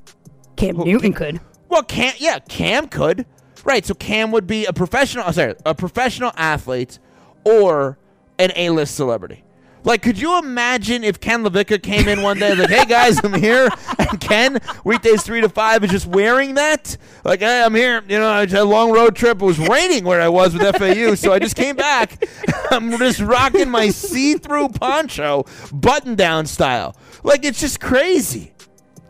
[0.57, 1.41] Cam Who- Newton could.
[1.69, 3.25] Well, Cam, yeah, Cam could.
[3.65, 6.99] Right, so Cam would be a professional, sorry, a professional athlete
[7.45, 7.99] or
[8.39, 9.45] an A-list celebrity.
[9.83, 13.33] Like, could you imagine if Ken LaVicka came in one day, like, "Hey guys, I'm
[13.35, 16.97] here," and Ken, weekdays three to five, is just wearing that?
[17.25, 18.03] Like, hey, I'm here.
[18.09, 19.41] You know, I had a long road trip.
[19.41, 22.25] It was raining where I was with FAU, so I just came back.
[22.71, 26.97] I'm just rocking my see-through poncho, button-down style.
[27.23, 28.53] Like, it's just crazy.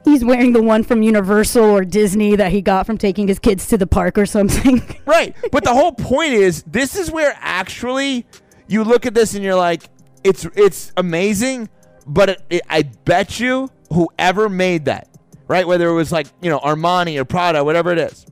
[0.05, 3.67] He's wearing the one from Universal or Disney that he got from taking his kids
[3.69, 4.83] to the park or something.
[5.05, 5.35] Right.
[5.51, 8.25] But the whole point is this is where actually
[8.69, 9.83] you look at this and you're like,
[10.25, 11.69] it's it's amazing,
[12.07, 15.09] but it, it, I bet you whoever made that,
[15.49, 15.67] right?
[15.67, 18.27] Whether it was like, you know, Armani or Prada, whatever it is,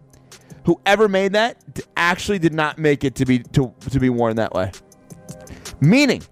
[0.65, 1.57] whoever made that
[1.97, 4.73] actually did not make it to be to, to be worn that way.
[5.81, 6.23] Meaning,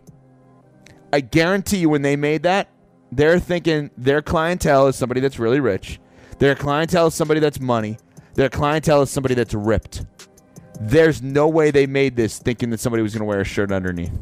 [1.13, 2.69] I guarantee you when they made that,
[3.13, 6.01] they're thinking their clientele is somebody that's really rich.
[6.39, 7.99] Their clientele is somebody that's money.
[8.35, 10.05] Their clientele is somebody that's ripped.
[10.81, 13.73] There's no way they made this thinking that somebody was going to wear a shirt
[13.73, 14.13] underneath.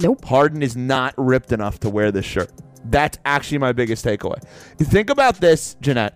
[0.00, 0.24] Nope.
[0.24, 2.50] Harden is not ripped enough to wear this shirt.
[2.84, 4.42] That's actually my biggest takeaway.
[4.78, 6.12] Think about this, Ginette.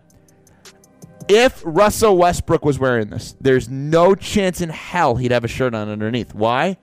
[1.29, 5.75] If Russell Westbrook was wearing this, there's no chance in hell he'd have a shirt
[5.75, 6.35] on underneath.
[6.35, 6.77] Why?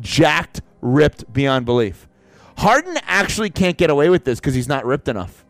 [0.00, 2.08] Jacked, ripped beyond belief.
[2.58, 5.44] Harden actually can't get away with this because he's not ripped enough.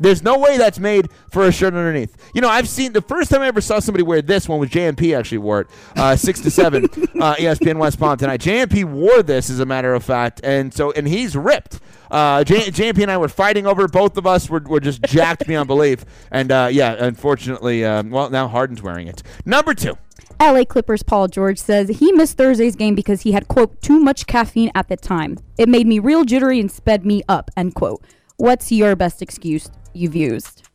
[0.00, 2.16] There's no way that's made for a shirt underneath.
[2.34, 4.70] You know, I've seen the first time I ever saw somebody wear this one was
[4.70, 8.40] JMP actually wore it, uh, six to seven, uh, ESPN West Palm tonight.
[8.40, 11.80] JMP wore this as a matter of fact, and so and he's ripped.
[12.10, 13.84] Uh, J- JMP and I were fighting over.
[13.84, 13.92] it.
[13.92, 18.28] Both of us were, were just jacked beyond belief, and uh, yeah, unfortunately, um, well
[18.30, 19.22] now Harden's wearing it.
[19.44, 19.96] Number two.
[20.40, 24.26] LA Clippers Paul George says he missed Thursday's game because he had, quote, too much
[24.26, 25.38] caffeine at the time.
[25.56, 28.02] It made me real jittery and sped me up, end quote.
[28.42, 30.68] What's your best excuse you've used?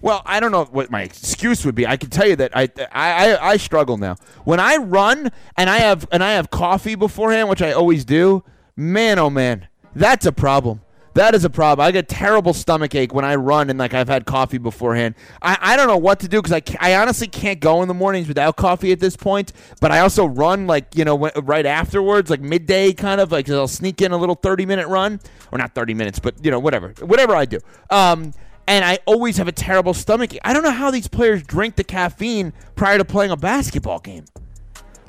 [0.00, 1.86] Well, I don't know what my excuse would be.
[1.86, 4.16] I can tell you that I, I, I, struggle now.
[4.44, 8.42] When I run and I have and I have coffee beforehand, which I always do,
[8.74, 10.80] man, oh man, that's a problem.
[11.18, 11.84] That is a problem.
[11.84, 15.16] I get terrible stomach ache when I run and like I've had coffee beforehand.
[15.42, 17.94] I, I don't know what to do because I, I honestly can't go in the
[17.94, 19.52] mornings without coffee at this point.
[19.80, 23.50] But I also run like you know when, right afterwards, like midday kind of like
[23.50, 25.18] I'll sneak in a little thirty minute run
[25.50, 27.58] or not thirty minutes, but you know whatever whatever I do.
[27.90, 28.32] Um,
[28.68, 30.34] and I always have a terrible stomach.
[30.34, 30.40] ache.
[30.44, 34.26] I don't know how these players drink the caffeine prior to playing a basketball game.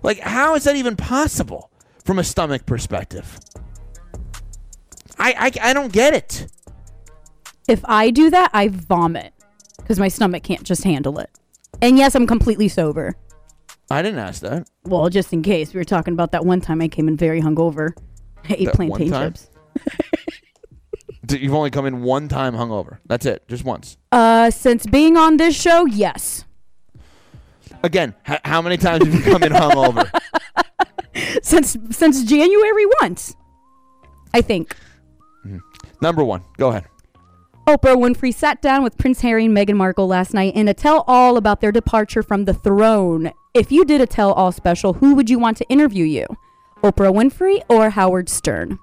[0.01, 1.69] Like, how is that even possible
[2.03, 3.39] from a stomach perspective?
[5.19, 6.47] I, I, I don't get it.
[7.67, 9.33] If I do that, I vomit
[9.77, 11.29] because my stomach can't just handle it.
[11.81, 13.15] And yes, I'm completely sober.
[13.91, 14.67] I didn't ask that.
[14.85, 17.41] Well, just in case, we were talking about that one time I came in very
[17.41, 17.91] hungover.
[18.49, 19.33] I ate That one plantain time?
[19.33, 19.49] chips.
[21.25, 22.97] D- You've only come in one time hungover.
[23.05, 23.97] That's it, just once.
[24.11, 26.45] Uh, since being on this show, yes.
[27.83, 30.09] Again, h- how many times have you come in hungover?
[31.43, 33.35] Since since January once,
[34.33, 34.73] I think.
[36.01, 36.85] Number one, go ahead.
[37.67, 41.03] Oprah Winfrey sat down with Prince Harry and Meghan Markle last night in a tell
[41.07, 43.31] all about their departure from the throne.
[43.53, 46.25] If you did a tell all special, who would you want to interview you?
[46.81, 48.79] Oprah Winfrey or Howard Stern?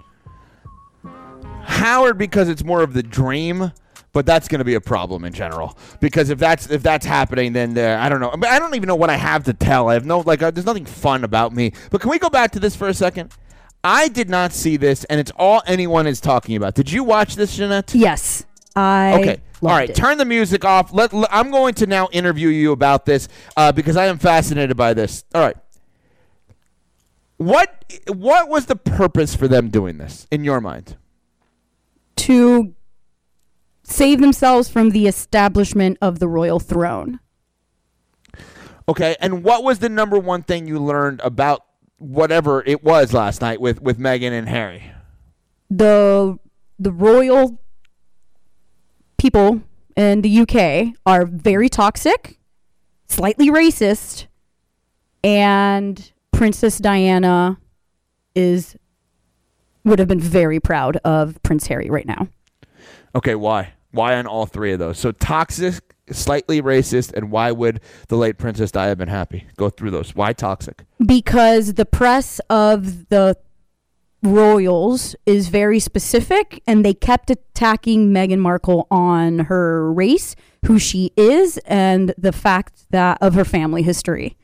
[1.64, 3.72] Howard because it's more of the dream,
[4.12, 5.76] but that's going to be a problem in general.
[6.00, 8.32] Because if that's if that's happening, then uh, I don't know.
[8.38, 9.88] But I don't even know what I have to tell.
[9.88, 10.42] I have no like.
[10.42, 11.72] Uh, there's nothing fun about me.
[11.90, 13.32] But can we go back to this for a second?
[13.86, 16.74] I did not see this, and it's all anyone is talking about.
[16.74, 17.92] Did you watch this, Ginette?
[17.94, 18.44] Yes,
[18.74, 19.14] I.
[19.20, 19.40] Okay.
[19.62, 19.88] All right.
[19.88, 19.96] it.
[19.96, 20.92] Turn the music off.
[20.92, 24.76] Let, let- I'm going to now interview you about this uh, because I am fascinated
[24.76, 25.24] by this.
[25.34, 25.56] All right.
[27.38, 30.96] What what was the purpose for them doing this in your mind?
[32.16, 32.74] to
[33.84, 37.20] save themselves from the establishment of the royal throne.
[38.88, 39.16] Okay.
[39.20, 41.64] And what was the number one thing you learned about
[41.98, 44.92] whatever it was last night with with Meghan and Harry?
[45.70, 46.38] the
[46.78, 47.58] the royal
[49.18, 49.62] people
[49.96, 52.38] in the UK are very toxic,
[53.08, 54.26] slightly racist,
[55.24, 57.58] and Princess Diana
[58.34, 58.76] is
[59.84, 62.28] would have been very proud of Prince Harry right now.
[63.14, 63.34] Okay.
[63.34, 63.72] Why?
[63.92, 64.98] Why on all three of those?
[64.98, 69.46] So toxic, slightly racist, and why would the late Princess Di have been happy?
[69.56, 70.14] Go through those.
[70.14, 70.84] Why toxic?
[71.04, 73.36] Because the press of the
[74.22, 80.34] royals is very specific and they kept attacking Meghan Markle on her race,
[80.66, 84.36] who she is, and the fact that of her family history.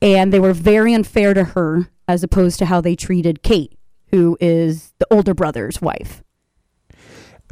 [0.00, 3.78] And they were very unfair to her as opposed to how they treated Kate,
[4.10, 6.22] who is the older brother's wife.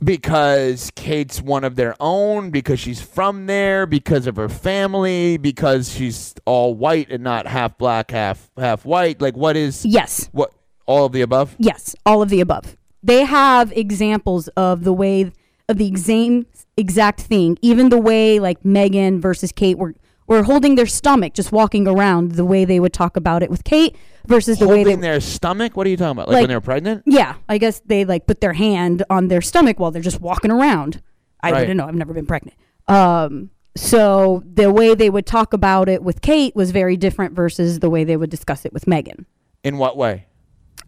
[0.04, 5.90] Because Kate's one of their own, because she's from there, because of her family, because
[5.92, 9.20] she's all white and not half black, half half white.
[9.20, 10.28] Like what is Yes.
[10.32, 10.52] what
[10.86, 11.56] all of the above?
[11.58, 12.76] Yes, all of the above.
[13.02, 15.32] They have examples of the way
[15.68, 17.56] of the same exact thing.
[17.62, 19.94] Even the way like Meghan versus Kate were
[20.26, 23.64] were holding their stomach just walking around the way they would talk about it with
[23.64, 25.76] Kate versus the way they their stomach?
[25.76, 26.28] What are you talking about?
[26.28, 27.02] Like, Like- when they were pregnant?
[27.06, 30.50] Yeah, I guess they like put their hand on their stomach while they're just walking
[30.50, 31.00] around.
[31.42, 31.60] I Right.
[31.60, 31.86] wouldn't know.
[31.86, 32.56] I've never been pregnant.
[32.88, 37.80] Um so the way they would talk about it with Kate was very different versus
[37.80, 39.26] the way they would discuss it with Meghan.
[39.62, 40.26] In what way?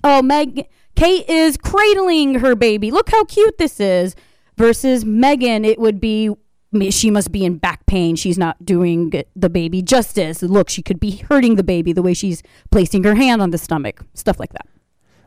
[0.05, 4.15] oh meg kate is cradling her baby look how cute this is
[4.57, 6.31] versus meghan it would be
[6.91, 8.17] she must be in back pain.
[8.17, 10.43] She's not doing the baby justice.
[10.43, 13.59] Look she could be hurting the baby the way she's placing her hand on the
[13.59, 14.05] stomach.
[14.15, 14.67] Stuff like that.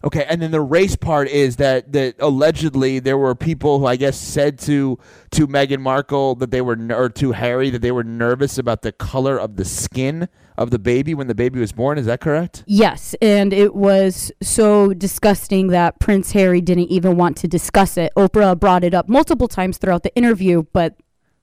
[0.03, 3.97] Okay, and then the race part is that that allegedly there were people who I
[3.97, 4.97] guess said to
[5.31, 8.91] to Meghan Markle that they were or to Harry that they were nervous about the
[8.91, 10.27] color of the skin
[10.57, 11.97] of the baby when the baby was born.
[11.99, 12.63] Is that correct?
[12.65, 18.11] yes and it was so disgusting that prince harry didn't even want to discuss it.
[18.17, 20.95] Oprah brought it up multiple times throughout the interview but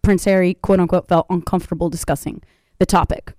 [0.08, 2.42] prince harry quote unquote felt uncomfortable discussing
[2.78, 3.34] the topic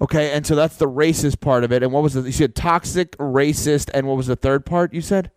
[0.00, 1.84] Okay, and so that's the racist part of it.
[1.84, 5.00] And what was the you said toxic, racist, and what was the third part you
[5.00, 5.30] said?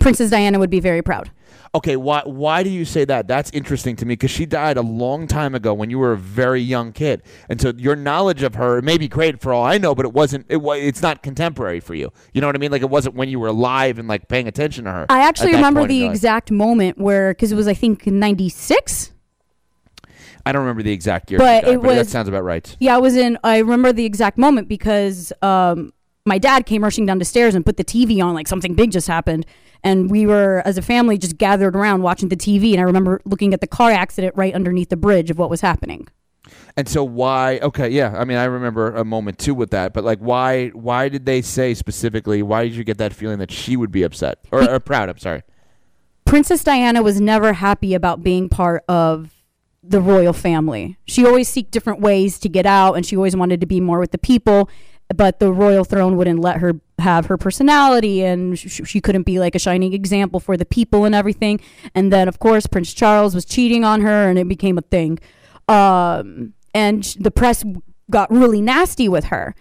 [0.00, 1.30] princess diana would be very proud
[1.74, 3.26] Okay, why why do you say that?
[3.26, 6.18] That's interesting to me because she died a long time ago when you were a
[6.18, 9.78] very young kid, and so your knowledge of her may be great for all I
[9.78, 10.44] know, but it wasn't.
[10.50, 10.82] It was.
[10.82, 12.12] It's not contemporary for you.
[12.34, 12.70] You know what I mean?
[12.70, 15.06] Like it wasn't when you were alive and like paying attention to her.
[15.08, 19.12] I actually remember the exact moment where, because it was, I think, 96.
[20.44, 22.76] I don't remember the exact year, But died, it that was- that sounds about right.
[22.80, 25.92] Yeah, I was in, I remember the exact moment because um,
[26.26, 28.90] my dad came rushing down the stairs and put the TV on, like something big
[28.92, 29.46] just happened.
[29.84, 32.70] And we were, as a family, just gathered around watching the TV.
[32.72, 35.60] And I remember looking at the car accident right underneath the bridge of what was
[35.60, 36.06] happening.
[36.76, 37.58] And so why?
[37.62, 38.14] Okay, yeah.
[38.16, 39.92] I mean, I remember a moment too with that.
[39.92, 40.68] But like, why?
[40.68, 42.42] Why did they say specifically?
[42.42, 45.08] Why did you get that feeling that she would be upset or, or proud?
[45.08, 45.42] I'm sorry.
[46.24, 49.32] Princess Diana was never happy about being part of
[49.82, 50.96] the royal family.
[51.06, 53.98] She always seeked different ways to get out and she always wanted to be more
[53.98, 54.70] with the people,
[55.14, 59.40] but the royal throne wouldn't let her have her personality and sh- she couldn't be
[59.40, 61.60] like a shining example for the people and everything.
[61.94, 65.18] And then of course Prince Charles was cheating on her and it became a thing.
[65.68, 67.64] Um and the press
[68.10, 69.54] got really nasty with her.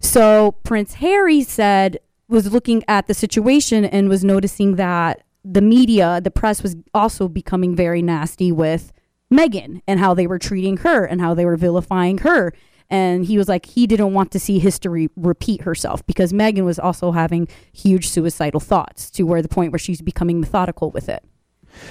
[0.00, 6.20] So Prince Harry said was looking at the situation and was noticing that the media,
[6.20, 8.92] the press was also becoming very nasty with
[9.32, 12.52] Meghan and how they were treating her and how they were vilifying her.
[12.88, 16.78] And he was like, he didn't want to see history repeat herself because Meghan was
[16.78, 21.24] also having huge suicidal thoughts to where the point where she's becoming methodical with it.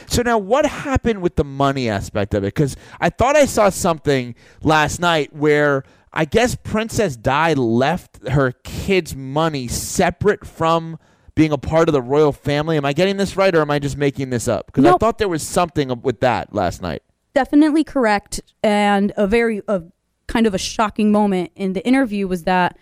[0.08, 2.56] So now, what happened with the money aspect of it?
[2.56, 8.54] Because I thought I saw something last night where I guess Princess Di left her
[8.63, 10.98] kids' money separate from
[11.36, 12.78] being a part of the royal family.
[12.78, 14.67] Am I getting this right, or am I just making this up?
[14.67, 17.04] Because I thought there was something with that last night.
[17.36, 19.84] Definitely correct and a very a
[20.28, 22.78] kind of a shocking moment in the interview was that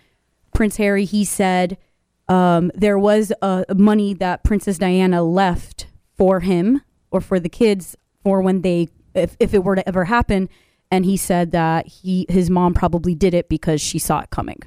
[0.53, 1.77] prince harry he said
[2.29, 7.97] um, there was uh, money that princess diana left for him or for the kids
[8.23, 10.47] for when they if, if it were to ever happen
[10.91, 14.61] and he said that he his mom probably did it because she saw it coming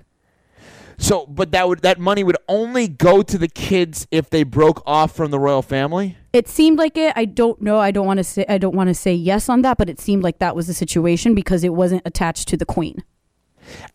[0.99, 4.83] So, but that would that money would only go to the kids if they broke
[4.87, 6.17] off from the royal family.
[6.37, 7.15] It seemed like it.
[7.17, 7.79] I don't know.
[7.79, 8.45] I don't want to say.
[8.47, 10.75] I don't want to say yes on that, but it seemed like that was the
[10.75, 13.03] situation because it wasn't attached to the queen.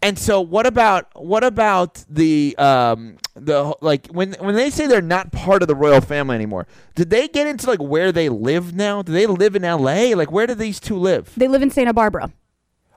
[0.02, 5.04] And so, what about what about the um the like when when they say they're
[5.04, 6.66] not part of the royal family anymore?
[6.96, 9.04] Did they get into like where they live now?
[9.04, 10.16] Do they live in L.A.?
[10.16, 11.32] Like where do these two live?
[11.38, 12.34] They live in Santa Barbara.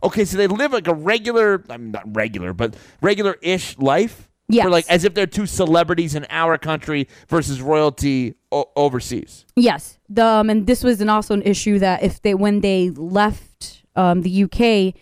[0.02, 4.30] Okay, so they live like a regular, I mean not regular, but regular-ish life.
[4.48, 4.64] Yes.
[4.64, 9.46] For like as if they're two celebrities in our country versus royalty o- overseas.
[9.56, 9.98] Yes.
[10.08, 13.84] The, um, and this was an also an issue that if they when they left
[13.96, 14.94] um, the UK,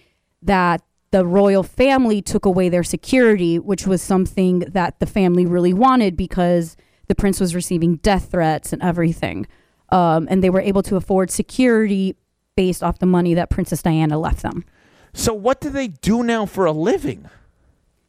[0.42, 5.74] that the royal family took away their security, which was something that the family really
[5.74, 6.76] wanted because
[7.08, 9.46] the prince was receiving death threats and everything,
[9.90, 12.16] um, and they were able to afford security
[12.56, 14.64] based off the money that Princess Diana left them.
[15.12, 17.28] So what do they do now for a living?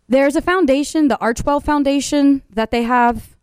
[0.08, 3.34] There's a foundation, the Archewell Foundation, that they have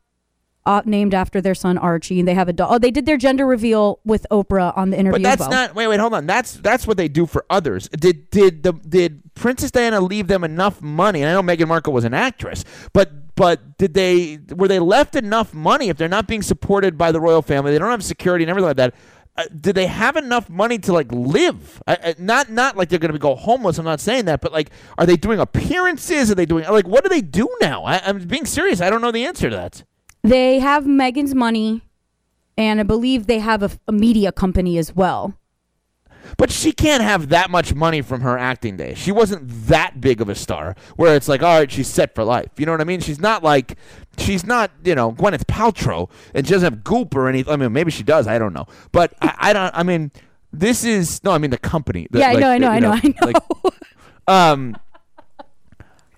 [0.66, 2.68] uh, named after their son Archie, and they have a dog.
[2.70, 5.22] Oh, they did their gender reveal with Oprah on the interview.
[5.22, 5.50] But that's well.
[5.50, 5.74] not.
[5.74, 6.26] Wait, wait, hold on.
[6.26, 7.88] That's that's what they do for others.
[7.88, 11.22] Did did the did Princess Diana leave them enough money?
[11.22, 15.16] And I know Meghan Markle was an actress, but but did they were they left
[15.16, 17.72] enough money if they're not being supported by the royal family?
[17.72, 18.94] They don't have security and everything like that.
[19.40, 21.82] Uh, did they have enough money to like live?
[21.86, 23.78] Uh, not not like they're going to go homeless.
[23.78, 24.68] I'm not saying that, but like,
[24.98, 26.30] are they doing appearances?
[26.30, 27.84] Are they doing like what do they do now?
[27.84, 28.82] I, I'm being serious.
[28.82, 29.82] I don't know the answer to that.
[30.22, 31.80] They have Meghan's money,
[32.58, 35.32] and I believe they have a, a media company as well.
[36.36, 38.98] But she can't have that much money from her acting days.
[38.98, 42.24] She wasn't that big of a star where it's like, all right, she's set for
[42.24, 42.50] life.
[42.58, 43.00] You know what I mean?
[43.00, 43.78] She's not like,
[44.18, 47.52] she's not, you know, Gwyneth Paltrow and she doesn't have Goop or anything.
[47.52, 48.26] I mean, maybe she does.
[48.26, 48.66] I don't know.
[48.92, 50.10] But I, I don't, I mean,
[50.52, 52.06] this is, no, I mean, the company.
[52.10, 53.14] The- Yeah, I know, I know, you I know, I know.
[53.26, 53.36] like,
[54.28, 54.76] um,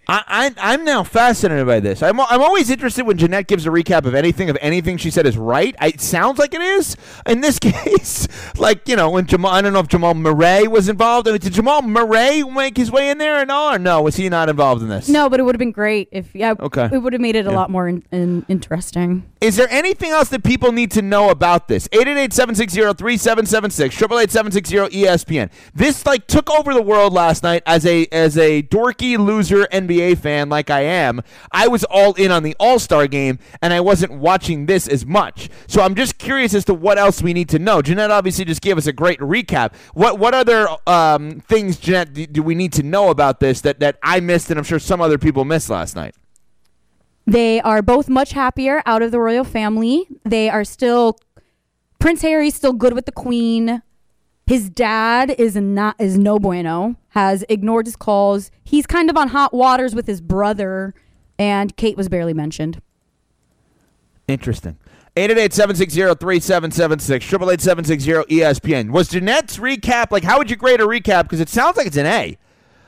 [0.09, 2.03] I, I, I'm now fascinated by this.
[2.03, 5.27] I'm, I'm always interested when Ginette gives a recap of anything, of anything she said
[5.27, 5.77] is right.
[5.81, 6.97] I, it sounds like it is.
[7.25, 8.27] In this case,
[8.59, 11.29] like, you know, when Jamal, I don't know if Jamal Murray was involved.
[11.29, 13.75] I mean, did Jamal Murray make his way in there or no?
[13.75, 14.03] Or no?
[14.03, 15.09] Was he not involved in this?
[15.09, 16.55] No, but it would have been great if yeah.
[16.59, 16.89] Okay.
[16.93, 17.57] It would have made it a Yeah.
[17.57, 19.23] lot more in, in, interesting.
[19.41, 21.87] Is there anything else that people need to know about this?
[21.89, 25.51] 888-760-3776, 888-760-ESPN.
[25.75, 29.92] This like took over the world last night as a as a dorky loser NBA
[30.17, 31.23] fan like I am.
[31.51, 35.49] I was all in on the All-Star game and I wasn't watching this as much.
[35.67, 37.83] So I'm just curious as to what else we need to know.
[37.83, 39.75] Ginette obviously just gave us a great recap.
[39.95, 43.81] What what other um, things Ginette do, do we need to know about this that
[43.81, 46.15] that I missed and I'm sure some other people missed last night?
[47.27, 50.09] They are both much happier out of the royal family.
[50.25, 51.19] They are still
[51.99, 53.83] Prince Harry's still good with the Queen.
[54.47, 56.97] His dad is not is no bueno.
[57.11, 58.51] Has ignored his calls.
[58.65, 60.95] He's kind of on hot waters with his brother,
[61.39, 62.81] and Kate was barely mentioned.
[64.29, 64.77] Interesting.
[65.17, 68.91] 888-760-3776, 888-760-ESPN.
[68.91, 71.25] Was Ginette's recap, like, how would you grade a recap?
[71.25, 72.39] Because it sounds like it's an A.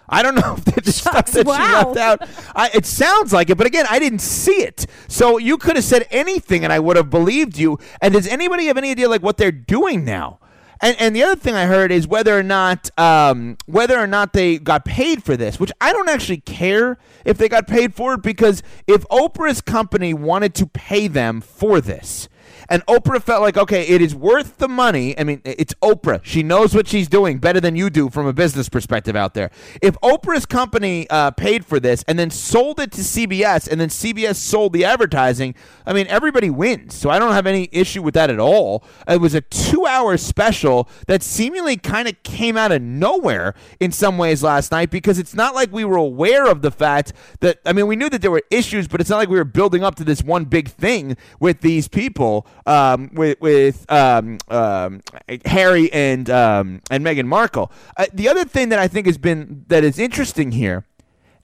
[0.09, 1.57] I don't know if the stuff that Wow.
[1.57, 2.23] she left out.
[2.55, 4.87] I, it sounds like it, but again, I didn't see it.
[5.09, 7.79] So you could have said anything, and I would have believed you.
[8.01, 10.39] And does anybody have any idea like what they're doing now?
[10.85, 14.35] And, and the other thing I heard is whether or not um, whether or not
[14.35, 18.13] they got paid for this, which I don't actually care if they got paid for
[18.13, 22.29] it because if Oprah's company wanted to pay them for this,
[22.69, 25.19] and Oprah felt like, okay, it is worth the money.
[25.19, 26.21] I mean, it's Oprah.
[26.23, 29.51] She knows what she's doing better than you do from a business perspective out there.
[29.83, 33.89] If Oprah's company uh, paid for this and then sold it to CBS and then
[33.89, 35.55] CBS sold the advertising,
[35.87, 36.95] I mean, everybody wins.
[36.95, 38.85] So I don't have any issue with that at all.
[39.09, 43.93] It was a two hour special that seemingly kind of came out of nowhere in
[43.93, 47.59] some ways last night because it's not like we were aware of the fact that,
[47.67, 49.85] I mean, we knew that there were issues, but it's not like we were building
[49.85, 55.03] up to this one big thing with these people um, with with um, um,
[55.45, 57.71] Harry and um, and Meghan Markle.
[57.97, 60.87] Uh, the other thing that I think has been that is interesting here,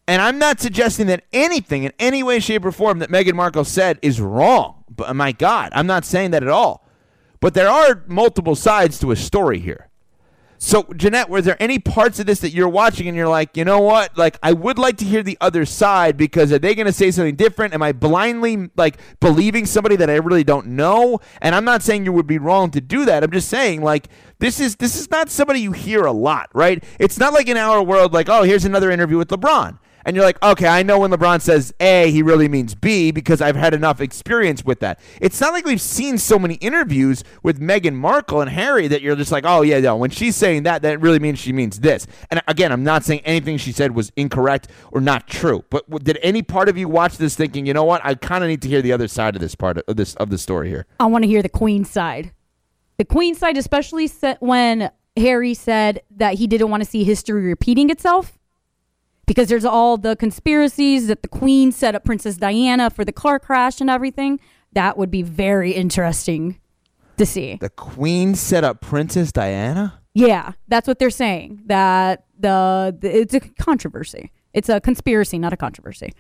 [0.07, 3.65] and I'm not suggesting that anything in any way, shape, or form that Meghan Markle
[3.65, 4.85] said is wrong.
[4.89, 6.87] But my God, I'm not saying that at all.
[7.41, 9.90] But there are multiple sides to a story here.
[10.63, 13.65] So, Jeanette, were there any parts of this that you're watching and you're like, you
[13.65, 14.19] know what?
[14.19, 17.11] Like, I would like to hear the other side because are they going to say
[17.11, 17.73] something different?
[17.73, 21.19] Am I blindly, like, believing somebody that I really don't know?
[21.41, 23.25] And I'm not saying you would be wrong to do that.
[23.25, 24.09] I'm just saying, like,
[24.39, 26.85] this is this is not somebody you hear a lot, right?
[26.99, 29.79] It's not like in our world, like, oh, here's another interview with LeBron.
[30.05, 33.41] And you're like, okay, I know when LeBron says A, he really means B because
[33.41, 35.01] I've had enough experience with that.
[35.21, 39.17] It's not like we've seen so many interviews with Meghan Markle and Harry that you're
[39.17, 42.07] just like, oh yeah, no, when she's saying that, that really means she means this.
[42.31, 46.19] And again, I'm not saying anything she said was incorrect or not true, but did
[46.23, 48.69] any part of you watch this thinking, you know what, I kind of need to
[48.69, 50.87] hear the other side of this part of this of the story here?
[50.99, 52.33] I want to hear the queen side.
[52.99, 54.09] The queen side, especially
[54.41, 58.39] when Harry said that he didn't want to see history repeating itself
[59.31, 63.39] because there's all the conspiracies that the queen set up Princess Diana for the car
[63.39, 64.41] crash and everything.
[64.73, 66.59] That would be very interesting
[67.17, 67.57] to see.
[67.61, 70.01] The Queen set up Princess Diana.
[70.15, 71.63] Yeah, that's what they're saying.
[71.67, 74.33] That the, the it's a controversy.
[74.53, 76.13] It's a conspiracy, not a controversy,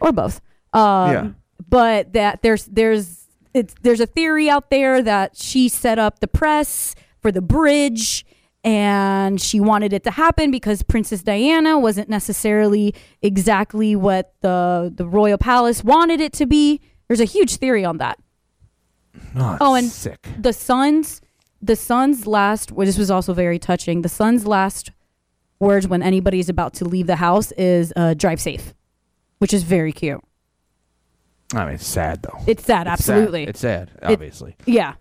[0.00, 0.42] or both.
[0.74, 1.28] Um, Yeah.
[1.70, 6.28] But that there's there's it's there's a theory out there that she set up the
[6.28, 8.26] press for the bridge
[8.64, 15.06] and she wanted it to happen because Princess Diana wasn't necessarily exactly what the the
[15.06, 16.80] royal palace wanted it to be.
[17.06, 18.18] There's a huge theory on that.
[19.36, 20.26] Oh, and sick.
[20.38, 21.20] the son's
[21.62, 24.90] the son's last well, this was also very touching the son's last
[25.60, 28.74] words when anybody's about to leave the house is uh, drive safe
[29.38, 30.22] which is very cute
[31.54, 32.38] I mean, it's sad though.
[32.46, 33.16] it's sad It's sad.
[33.18, 34.54] absolutely It's sad, obviously.
[34.66, 34.94] yeah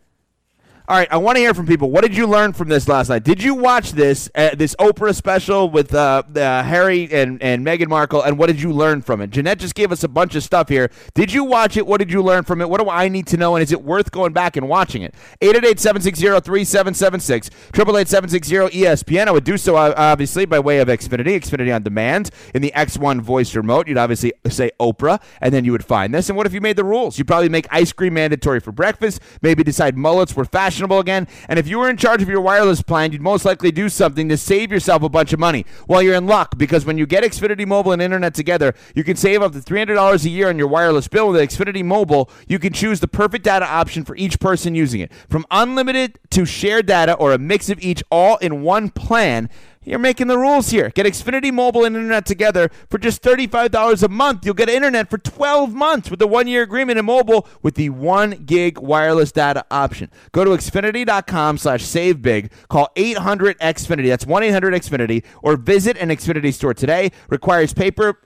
[0.90, 1.92] All right, I want to hear from people.
[1.92, 3.26] What did you learn from this last night?
[3.26, 7.90] Did you watch this uh, this Oprah special with uh, uh, Harry and, and Meghan
[7.90, 9.32] Markle, and what did you learn from it?
[9.32, 10.90] Ginette just gave us a bunch of stuff here.
[11.14, 11.86] Did you watch it?
[11.86, 12.70] What did you learn from it?
[12.70, 15.14] What do I need to know, and is it worth going back and watching it?
[15.42, 19.28] 888-760-3776, 888-760-ESPN.
[19.28, 22.30] I would do so, obviously, by way of Xfinity, Xfinity On Demand.
[22.54, 26.30] In the X1 voice remote, you'd obviously say Oprah, and then you would find this.
[26.30, 27.18] And what if you made the rules?
[27.18, 30.46] You'd probably make ice cream mandatory for breakfast, maybe decide mullets were
[30.84, 31.28] again.
[31.50, 34.30] And if you were in charge of your wireless plan, you'd most likely do something
[34.30, 35.66] to save yourself a bunch of money.
[35.88, 39.16] Well, you're in luck because when you get Xfinity Mobile and Internet together, you can
[39.16, 42.30] save up to $300 a year on your wireless bill with Xfinity Mobile.
[42.48, 45.12] You can choose the perfect data option for each person using it.
[45.30, 49.50] From unlimited to shared data or a mix of each all in one plan.
[49.88, 50.90] You're making the rules here.
[50.90, 54.46] Get Xfinity Mobile and Internet together for just $35 a month.
[54.46, 57.90] You'll get internet for 12 months with the one year agreement in mobile with the
[57.90, 60.12] 1 gig wireless data option.
[60.34, 62.52] Go to Xfinity.com slash save big.
[62.68, 64.10] Call 800 Xfinity.
[64.10, 65.24] That's 1 800 Xfinity.
[65.42, 67.12] Or visit an Xfinity store today.
[67.30, 68.20] Requires paper.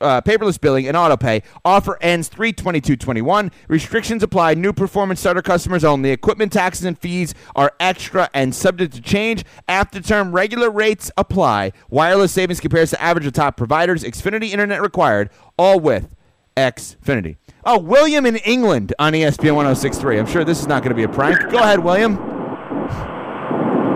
[0.00, 1.42] Uh, paperless billing and auto pay.
[1.64, 3.50] Offer ends 32221.
[3.66, 4.54] Restrictions apply.
[4.54, 6.12] New performance starter customers only.
[6.12, 9.44] Equipment taxes and fees are extra and subject to change.
[9.66, 11.72] After term, regular rates apply.
[11.90, 14.04] Wireless savings compares to average of top providers.
[14.04, 15.30] Xfinity Internet required.
[15.58, 16.14] All with
[16.56, 17.36] Xfinity.
[17.64, 20.18] Oh, William in England on ESPN 1063.
[20.18, 21.38] I'm sure this is not going to be a prank.
[21.50, 22.16] Go ahead, William.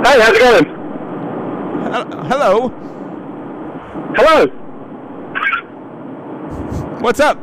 [0.03, 0.65] Hey, how's it going?
[1.93, 2.69] Hel- Hello.
[4.17, 4.47] Hello.
[7.01, 7.39] What's up?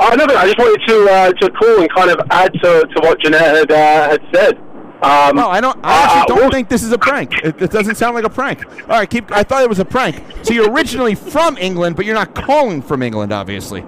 [0.00, 0.36] Uh, nothing.
[0.36, 3.40] I just wanted to uh, to call and kind of add to, to what Ginette
[3.40, 4.58] had uh, had said.
[5.02, 5.78] Um, No, I don't.
[5.84, 7.32] I actually uh, don't we'll- think this is a prank.
[7.44, 8.66] It, it doesn't sound like a prank.
[8.82, 9.30] All right, keep.
[9.30, 10.22] I thought it was a prank.
[10.42, 13.84] So you're originally from England, but you're not calling from England, obviously.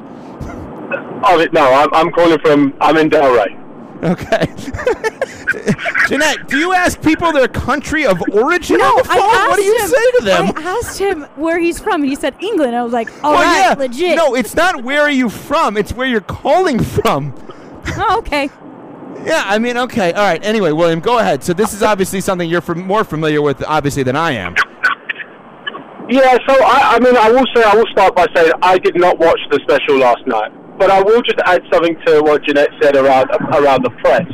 [1.22, 2.74] Oh, no, I'm, I'm calling from.
[2.80, 3.56] I'm in Delray.
[4.02, 4.46] Okay.
[6.08, 9.16] Ginette, do you ask people their country of origin no on the phone?
[9.18, 10.52] I asked what do you him, say to them?
[10.56, 13.42] I asked him where he's from and he said England I was like all well,
[13.42, 13.74] right, yeah.
[13.74, 15.76] legit No, it's not where are you from.
[15.76, 17.34] It's where you're calling from.
[17.98, 18.48] oh, okay
[19.24, 20.44] Yeah, I mean, okay, all right.
[20.44, 21.44] Anyway, William, go ahead.
[21.44, 24.54] So this is obviously something you're more familiar with, obviously, than I am.
[26.08, 28.96] Yeah, so I, I mean, I will say, I will start by saying I did
[28.96, 32.70] not watch the special last night, but I will just add something to what Ginette
[32.82, 34.26] said around around the press,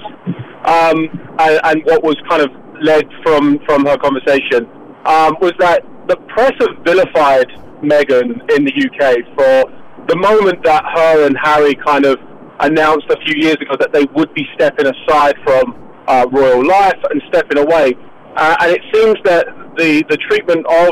[0.64, 1.04] um,
[1.38, 2.48] and, and what was kind of
[2.80, 4.64] led from from her conversation
[5.04, 7.48] um, was that the press have vilified
[7.82, 9.70] Meghan in the UK for
[10.08, 12.16] the moment that her and Harry kind of
[12.60, 15.74] announced a few years ago that they would be stepping aside from
[16.08, 17.94] uh, royal life and stepping away.
[18.36, 19.46] Uh, and it seems that
[19.76, 20.90] the, the treatment of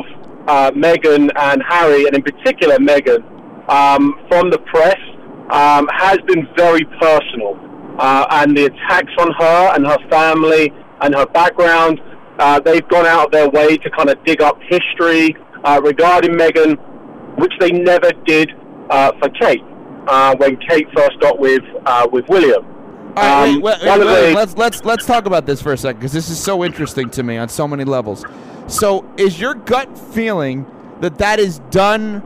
[0.49, 3.23] uh, Meghan and Harry, and in particular Meghan,
[3.69, 4.99] um, from the press
[5.51, 7.59] um, has been very personal.
[7.99, 12.01] Uh, and the attacks on her and her family and her background,
[12.39, 16.33] uh, they've gone out of their way to kind of dig up history uh, regarding
[16.33, 16.77] Meghan,
[17.39, 18.51] which they never did
[18.91, 19.63] for Kate
[20.07, 22.65] uh, when Kate first got with uh, with William.
[23.17, 26.01] All right, Um, wait, wait, wait, let's let's let's talk about this for a second
[26.01, 28.25] because this is so interesting to me on so many levels.
[28.67, 30.67] So, is your gut feeling
[31.01, 32.23] that that is done,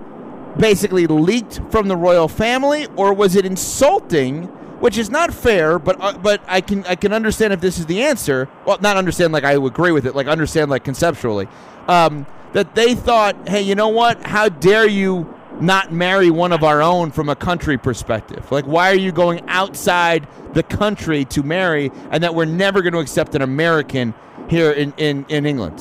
[0.58, 4.44] basically leaked from the royal family, or was it insulting?
[4.78, 7.86] Which is not fair, but uh, but I can I can understand if this is
[7.86, 8.48] the answer.
[8.64, 11.48] Well, not understand like I agree with it, like understand like conceptually.
[11.88, 14.24] Um, that they thought, hey, you know what?
[14.24, 18.50] How dare you not marry one of our own from a country perspective?
[18.50, 22.94] Like, why are you going outside the country to marry, and that we're never going
[22.94, 24.14] to accept an American
[24.48, 25.80] here in, in, in England?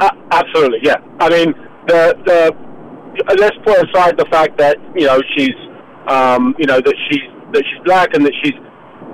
[0.00, 0.96] Uh, absolutely, yeah.
[1.20, 1.54] I mean,
[1.86, 2.56] the the
[3.38, 5.54] let's put aside the fact that you know she's
[6.08, 7.22] um, you know that she's
[7.52, 8.54] that she's black and that she's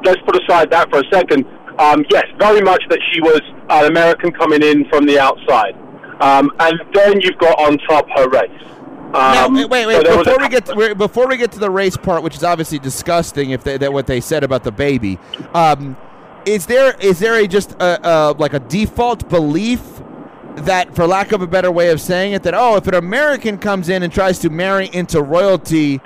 [0.05, 1.47] let's put aside that for a second.
[1.79, 5.75] Um, yes, very much that she was an American coming in from the outside,
[6.21, 8.63] um, and then you've got on top her race.
[9.13, 10.17] Now, Um, wait, wait, so wait.
[10.19, 12.45] was Before we get to, we're- before we get to the race part, which is
[12.45, 15.19] obviously disgusting, if they, that what they said about the baby,
[15.55, 15.97] um,
[16.45, 19.81] is there is there a just a, a like a default belief
[20.57, 23.59] that, for lack of a better way of saying it, that oh, if an American
[23.59, 26.01] comes in and tries to marry into royalty,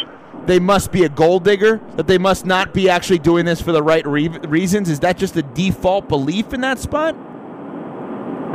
[0.47, 1.81] they must be a gold digger.
[1.97, 4.89] That they must not be actually doing this for the right re- reasons.
[4.89, 7.15] Is that just a default belief in that spot?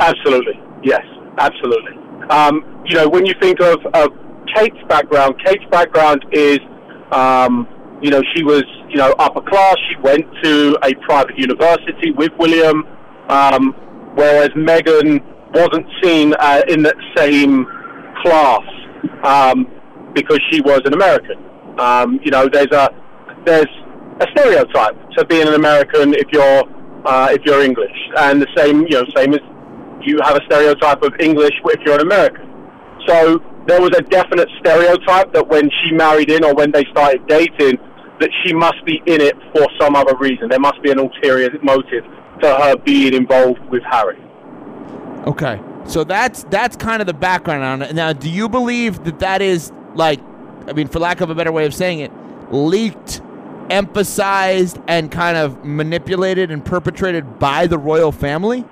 [0.00, 1.04] Absolutely, yes,
[1.38, 1.92] absolutely.
[2.30, 4.08] Um, you know, when you think of, of
[4.54, 6.58] Kate's background, Kate's background is,
[7.12, 7.66] um,
[8.02, 9.76] you know, she was, you know, upper class.
[9.90, 12.84] She went to a private university with William,
[13.28, 13.72] um,
[14.14, 15.22] whereas Meghan
[15.54, 17.66] wasn't seen uh, in that same
[18.22, 18.62] class
[19.24, 19.66] um,
[20.14, 21.36] because she was an American.
[21.78, 22.90] Um, you know, there's a
[23.44, 23.66] there's
[24.20, 26.64] a stereotype to being an American if you're
[27.04, 29.40] uh, if you're English, and the same you know same as
[30.02, 32.46] you have a stereotype of English if you're an American.
[33.06, 37.24] So there was a definite stereotype that when she married in or when they started
[37.28, 37.78] dating,
[38.18, 40.48] that she must be in it for some other reason.
[40.48, 42.02] There must be an ulterior motive
[42.40, 44.18] to her being involved with Harry.
[45.26, 47.94] Okay, so that's that's kind of the background on it.
[47.94, 50.20] Now, do you believe that that is like,
[50.66, 52.10] I mean, for lack of a better way of saying it,
[52.50, 53.20] leaked,
[53.68, 58.64] emphasized, and kind of manipulated and perpetrated by the royal family?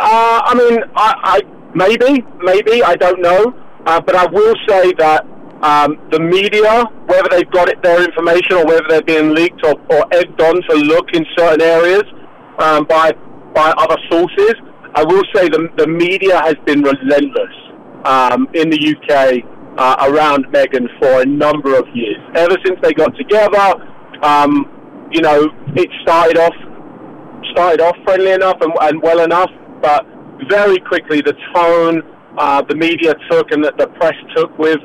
[0.00, 3.54] Uh, I mean, I, I maybe, maybe I don't know,
[3.86, 5.24] uh, but I will say that
[5.62, 9.74] um, the media, whether they've got it, their information, or whether they're being leaked or,
[9.90, 12.04] or egged on to look in certain areas
[12.58, 13.12] um, by
[13.54, 14.54] by other sources,
[14.94, 17.54] I will say the the media has been relentless
[18.04, 19.42] um, in the UK
[19.78, 22.18] uh, around Meghan for a number of years.
[22.34, 23.74] Ever since they got together,
[24.22, 26.54] um, you know, it started off
[27.52, 29.50] started off friendly enough and, and well enough,
[29.80, 30.06] but
[30.48, 32.02] very quickly the tone
[32.38, 34.78] uh, the media took and that the press took with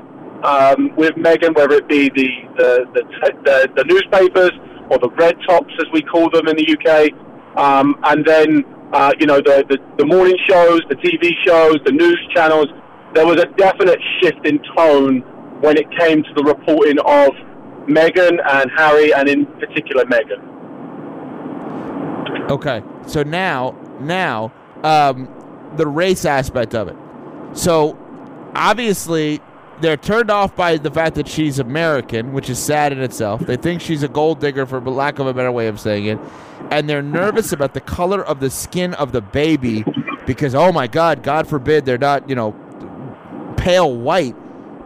[0.44, 2.28] um, with Meghan, whether it be the
[2.58, 4.52] the, the, the the newspapers
[4.90, 7.14] or the red tops as we call them in the UK,
[7.58, 11.92] um, and then uh, you know the, the the morning shows, the TV shows, the
[11.92, 12.68] news channels.
[13.14, 15.22] There was a definite shift in tone
[15.62, 17.30] when it came to the reporting of
[17.88, 20.50] Meghan and Harry, and in particular Meghan.
[22.50, 24.52] Okay, so now now
[24.84, 25.30] um,
[25.78, 26.96] the race aspect of it.
[27.58, 27.98] So
[28.56, 29.42] obviously
[29.82, 33.42] they're turned off by the fact that she's American, which is sad in itself.
[33.42, 36.20] They think she's a gold digger, for lack of a better way of saying it,
[36.72, 39.84] and they're nervous about the color of the skin of the baby
[40.26, 42.56] because oh my God, God forbid they're not you know
[43.58, 44.36] pale white.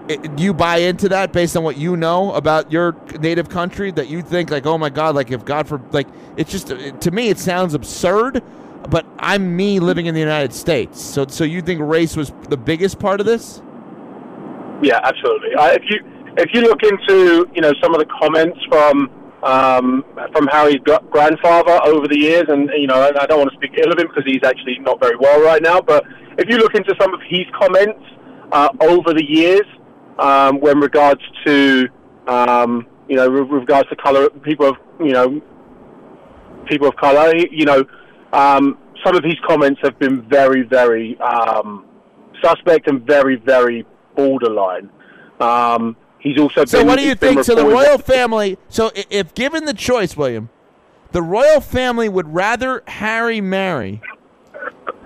[0.07, 3.91] It, do you buy into that based on what you know about your native country?
[3.91, 6.07] That you think like, oh my God, like if God for like,
[6.37, 8.41] it's just to me it sounds absurd,
[8.89, 11.01] but I'm me living in the United States.
[11.01, 13.61] So so you think race was the biggest part of this?
[14.81, 15.55] Yeah, absolutely.
[15.55, 15.99] Uh, if you
[16.37, 19.09] if you look into you know some of the comments from
[19.43, 20.81] um, from Harry's
[21.11, 24.07] grandfather over the years, and you know, I don't want to speak ill of him
[24.07, 25.81] because he's actually not very well right now.
[25.81, 26.03] But
[26.37, 28.03] if you look into some of his comments
[28.51, 29.65] uh, over the years,
[30.19, 31.87] um, when regards to
[32.27, 35.41] um, you know, with regards to color, people of you know,
[36.65, 37.85] people of color, you know,
[38.33, 41.85] um, some of his comments have been very, very um,
[42.43, 44.89] suspect and very, very borderline.
[45.39, 47.43] Um, he's also So been, what do you think?
[47.43, 48.57] So the royal family.
[48.69, 50.49] So if given the choice, William,
[51.11, 54.01] the royal family would rather Harry marry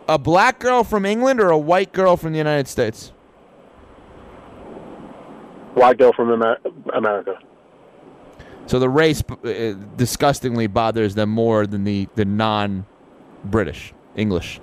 [0.08, 3.12] a black girl from England or a white girl from the United States.
[5.74, 6.60] white girl from Amer-
[6.94, 7.40] America.
[8.66, 12.26] So the race uh, disgustingly bothers them more than the the
[13.44, 14.60] non-British English.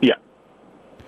[0.00, 0.14] Yeah,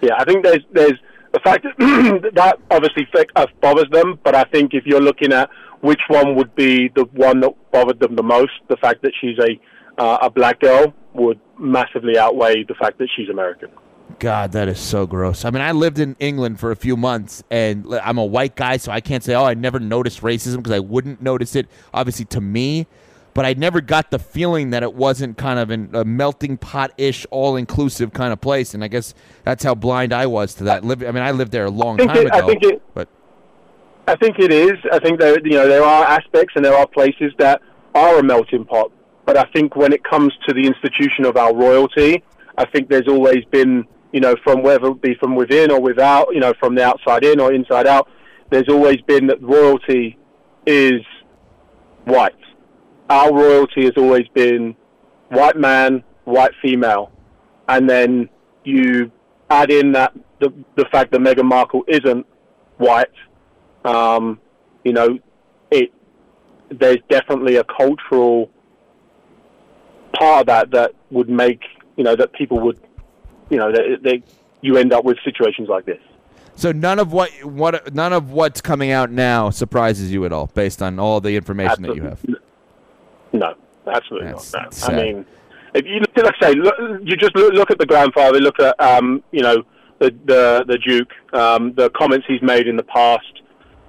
[0.01, 0.15] yeah.
[0.19, 0.99] I think there's there's
[1.33, 3.07] the fact that that obviously
[3.37, 5.51] uh, bothers them, but I think if you're looking at
[5.81, 9.39] which one would be the one that bothered them the most, the fact that she's
[9.39, 13.71] a uh, a black girl would massively outweigh the fact that she's American.
[14.19, 15.45] God, that is so gross.
[15.45, 18.77] I mean, I lived in England for a few months, and I'm a white guy,
[18.77, 22.25] so I can't say, oh, I never noticed racism because I wouldn't notice it, obviously,
[22.27, 22.87] to me.
[23.41, 26.93] But I never got the feeling that it wasn't kind of an, a melting pot
[26.99, 28.75] ish, all inclusive kind of place.
[28.75, 29.15] And I guess
[29.45, 30.83] that's how blind I was to that.
[30.85, 33.09] I mean, I lived there a long time it- I ago, think it- but
[34.07, 34.73] I think it is.
[34.93, 37.63] I think there, you know, there are aspects and there are places that
[37.95, 38.93] are a melting pot.
[39.25, 42.23] But I think when it comes to the institution of our royalty,
[42.59, 46.35] I think there's always been, you know, from whether it be from within or without,
[46.35, 48.07] you know, from the outside in or inside out,
[48.51, 50.19] there's always been that royalty
[50.67, 51.01] is
[52.05, 52.35] white.
[53.11, 54.77] Our royalty has always been
[55.31, 57.11] white man, white female,
[57.69, 58.29] and then
[58.65, 59.11] you
[59.51, 62.25] add in that the the fact that Meghan Markle isn't
[62.79, 63.09] white.
[63.85, 64.41] Um,
[64.85, 65.19] you know,
[65.71, 65.93] it
[66.71, 68.49] there's definitely a cultural
[70.17, 71.61] part of that that would make
[71.97, 72.79] you know that people would
[73.51, 74.23] you know that they
[74.61, 76.01] you end up with situations like this.
[76.55, 80.47] so none of what what none of what's coming out now surprises you at all,
[80.55, 82.25] based on all the information that you have.
[83.33, 83.55] No,
[83.87, 84.65] absolutely That's not.
[84.65, 84.71] No.
[84.71, 84.95] sad.
[84.95, 85.27] I mean,
[85.75, 88.79] if you like I say, look, you just look, look at the grandfather, look at
[88.81, 89.63] um, you know
[89.99, 93.43] the the the Duke, um, the comments he's made in the past,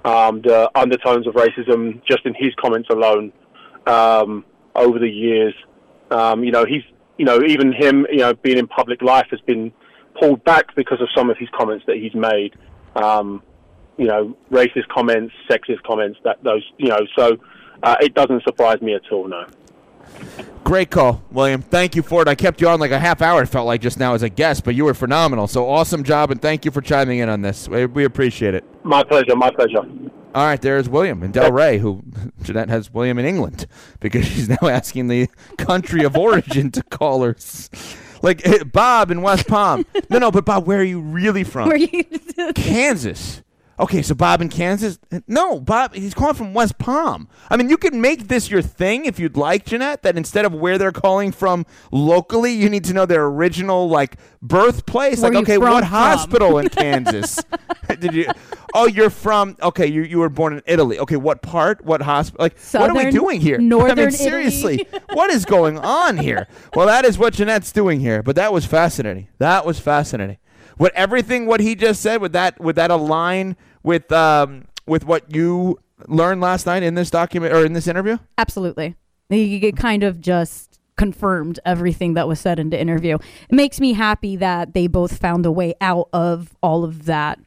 [0.04, 3.32] um, the undertones of racism just in his comments alone
[3.86, 5.54] um, over the years.
[6.10, 6.82] Um, you know, he's
[7.18, 9.72] you know even him, you know, being in public life has been
[10.20, 12.54] pulled back because of some of his comments that he's made.
[12.94, 13.42] Um,
[13.96, 17.36] you know, racist comments, sexist comments, that those, you know, so
[17.82, 19.28] uh, it doesn't surprise me at all.
[19.28, 19.46] No.
[20.64, 21.60] Great call, William.
[21.60, 22.28] Thank you for it.
[22.28, 23.42] I kept you on like a half hour.
[23.42, 25.46] It felt like just now as a guest, but you were phenomenal.
[25.48, 27.68] So awesome job, and thank you for chiming in on this.
[27.68, 28.64] We, we appreciate it.
[28.84, 29.34] My pleasure.
[29.34, 29.80] My pleasure.
[30.34, 32.02] All right, there's William in Delray, who
[32.42, 33.66] Ginette has William in England
[34.00, 35.28] because she's now asking the
[35.58, 37.68] country of origin to callers.
[38.22, 39.84] Like eh, Bob in West Palm.
[40.08, 41.68] No, no, but Bob, where are you really from?
[41.68, 42.04] Were you?
[42.54, 43.42] Kansas.
[43.82, 45.00] Okay, so Bob in Kansas?
[45.26, 47.26] No, Bob, he's calling from West Palm.
[47.50, 50.54] I mean, you can make this your thing if you'd like, Ginette, that instead of
[50.54, 55.20] where they're calling from locally, you need to know their original, like, birthplace.
[55.20, 55.88] Where like, okay, what from?
[55.88, 57.40] hospital in Kansas?
[57.98, 58.26] Did you?
[58.72, 61.00] Oh, you're from, okay, you, you were born in Italy.
[61.00, 61.84] Okay, what part?
[61.84, 62.44] What hospital?
[62.44, 63.56] Like, what are we doing here?
[63.60, 64.16] I Northern mean, Italy.
[64.16, 66.46] seriously, what is going on here?
[66.76, 69.26] Well, that is what Ginette's doing here, but that was fascinating.
[69.38, 70.38] That was fascinating.
[70.76, 75.34] What everything what he just said would that would that align with um with what
[75.34, 75.78] you
[76.08, 78.18] learned last night in this document or in this interview?
[78.38, 78.96] Absolutely.
[79.28, 83.16] He he kind of just confirmed everything that was said in the interview.
[83.48, 87.38] It makes me happy that they both found a way out of all of that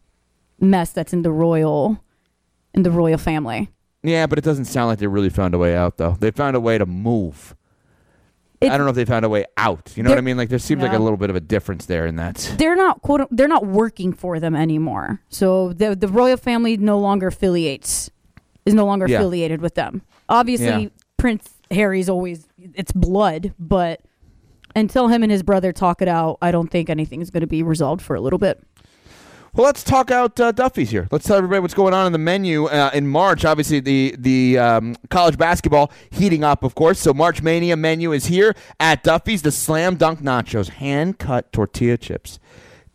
[0.59, 2.03] mess that's in the royal
[2.73, 3.69] in the royal family.
[4.03, 6.17] Yeah, but it doesn't sound like they really found a way out though.
[6.19, 7.55] They found a way to move.
[8.61, 9.93] I don't know if they found a way out.
[9.95, 10.37] You know what I mean?
[10.37, 12.53] Like there seems like a little bit of a difference there in that.
[12.57, 15.21] They're not quote they're not working for them anymore.
[15.29, 18.09] So the the royal family no longer affiliates
[18.65, 19.17] is no longer Yeah.
[19.17, 20.01] affiliated with them.
[20.29, 20.89] Obviously Yeah.
[21.17, 24.01] Prince Harry's always it's blood, but
[24.75, 27.63] until him and his brother talk it out, I don't think anything's going to be
[27.63, 28.61] resolved for a little bit.
[29.55, 31.07] Well, let's talk out uh, Duffy's here.
[31.11, 33.45] Let's tell everybody what's going on in the menu uh, in March.
[33.45, 36.99] Obviously, the the um, college basketball heating up, of course.
[36.99, 39.43] So March Mania menu is here at Duffy's.
[39.43, 42.37] The slam dunk nachos, hand cut tortilla chips,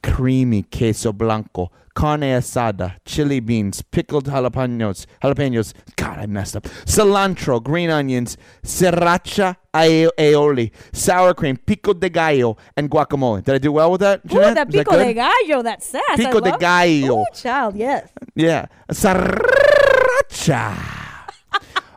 [0.02, 5.72] creamy queso blanco, carne asada, chili beans, pickled jalapenos, jalapenos.
[5.96, 6.64] God, I messed up.
[6.84, 13.44] Cilantro, green onions, sriracha aioli, sour cream, pico de gallo, and guacamole.
[13.44, 14.26] Did I do well with that?
[14.26, 14.54] Jeanette?
[14.54, 15.04] that that pico good?
[15.04, 16.16] de gallo, that sass.
[16.16, 17.22] Pico de gallo.
[17.22, 18.10] Ooh, child, yes.
[18.34, 18.66] Yeah.
[18.90, 20.99] Sriracha.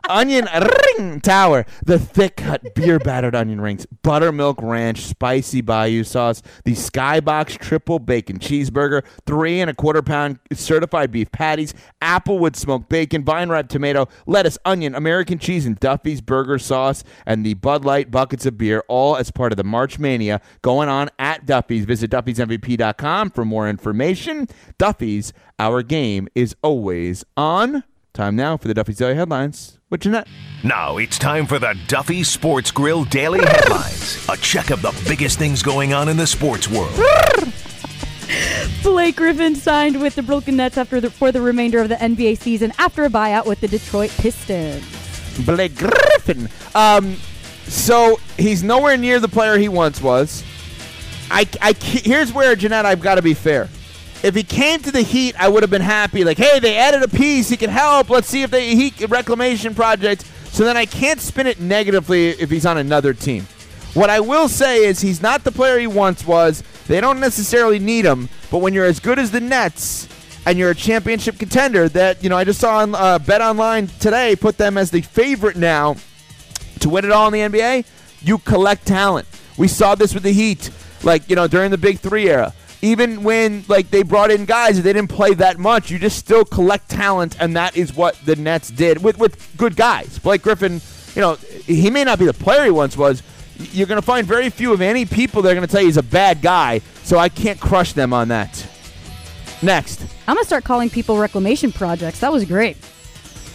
[0.08, 0.48] Onion
[0.96, 1.64] ring tower.
[1.84, 3.86] The thick cut beer battered onion rings.
[4.02, 6.42] Buttermilk ranch, spicy bayou sauce.
[6.64, 9.04] The Skybox triple bacon cheeseburger.
[9.26, 11.74] Three and a quarter pound certified beef patties.
[12.02, 13.24] Applewood smoked bacon.
[13.24, 14.08] Vine ripe tomato.
[14.26, 17.04] Lettuce, onion, American cheese, and Duffy's burger sauce.
[17.26, 18.84] And the Bud Light buckets of beer.
[18.88, 21.84] All as part of the March Mania going on at Duffy's.
[21.84, 24.48] Visit Duffy'sMVP.com for more information.
[24.78, 27.84] Duffy's, our game is always on.
[28.14, 30.28] Time now for the Duffy's Daily Headlines with Ginette.
[30.62, 34.24] Now it's time for the Duffy Sports Grill Daily Headlines.
[34.30, 36.94] A check of the biggest things going on in the sports world.
[38.84, 42.38] Blake Griffin signed with the Brooklyn Nets after the, for the remainder of the NBA
[42.38, 44.84] season after a buyout with the Detroit Pistons.
[45.44, 46.48] Blake Griffin.
[46.76, 47.16] Um,
[47.64, 50.44] so he's nowhere near the player he once was.
[51.32, 53.68] I, I here's where Ginette, I've got to be fair.
[54.24, 56.24] If he came to the Heat, I would have been happy.
[56.24, 57.50] Like, hey, they added a piece.
[57.50, 58.08] He can help.
[58.08, 60.24] Let's see if they Heat reclamation project.
[60.46, 63.46] So then I can't spin it negatively if he's on another team.
[63.92, 66.62] What I will say is he's not the player he once was.
[66.86, 68.30] They don't necessarily need him.
[68.50, 70.08] But when you're as good as the Nets
[70.46, 74.36] and you're a championship contender, that you know, I just saw on uh, BetOnline today
[74.36, 75.96] put them as the favorite now
[76.80, 77.84] To win it all in the NBA,
[78.22, 79.28] you collect talent.
[79.58, 80.70] We saw this with the Heat,
[81.02, 82.54] like, you know, during the Big Three era.
[82.84, 86.44] Even when like they brought in guys they didn't play that much, you just still
[86.44, 90.18] collect talent, and that is what the Nets did with with good guys.
[90.18, 90.82] Blake Griffin,
[91.14, 93.22] you know, he may not be the player he once was.
[93.72, 95.86] You're going to find very few of any people that are going to tell you
[95.86, 98.66] he's a bad guy, so I can't crush them on that.
[99.62, 100.02] Next.
[100.28, 102.20] I'm gonna start calling people reclamation projects.
[102.20, 102.76] That was great.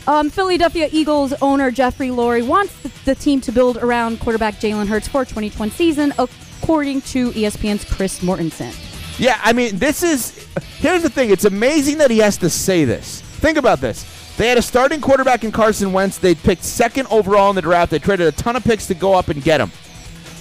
[0.07, 2.73] Um, Philadelphia Eagles owner Jeffrey Lurie wants
[3.03, 8.21] the, team to build around quarterback Jalen Hurts for 2020 season, according to ESPN's Chris
[8.21, 8.88] Mortensen.
[9.19, 10.47] Yeah, I mean, this is.
[10.77, 11.29] Here's the thing.
[11.29, 13.21] It's amazing that he has to say this.
[13.21, 14.35] Think about this.
[14.37, 16.17] They had a starting quarterback in Carson Wentz.
[16.17, 17.91] They picked second overall in the draft.
[17.91, 19.71] They traded a ton of picks to go up and get him.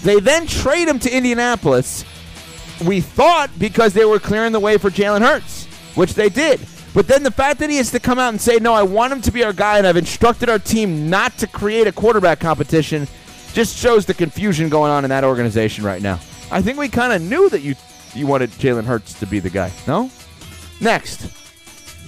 [0.05, 2.05] They then trade him to Indianapolis.
[2.87, 5.67] We thought because they were clearing the way for Jalen Hurts,
[5.97, 6.61] which they did.
[6.95, 9.13] But then the fact that he has to come out and say, no, I want
[9.13, 12.39] him to be our guy, and I've instructed our team not to create a quarterback
[12.39, 13.09] competition,
[13.53, 16.21] just shows the confusion going on in that organization right now.
[16.51, 17.75] I think we kind of knew that you
[18.15, 19.73] you wanted Jalen Hurts to be the guy.
[19.87, 20.11] No?
[20.81, 21.31] Next.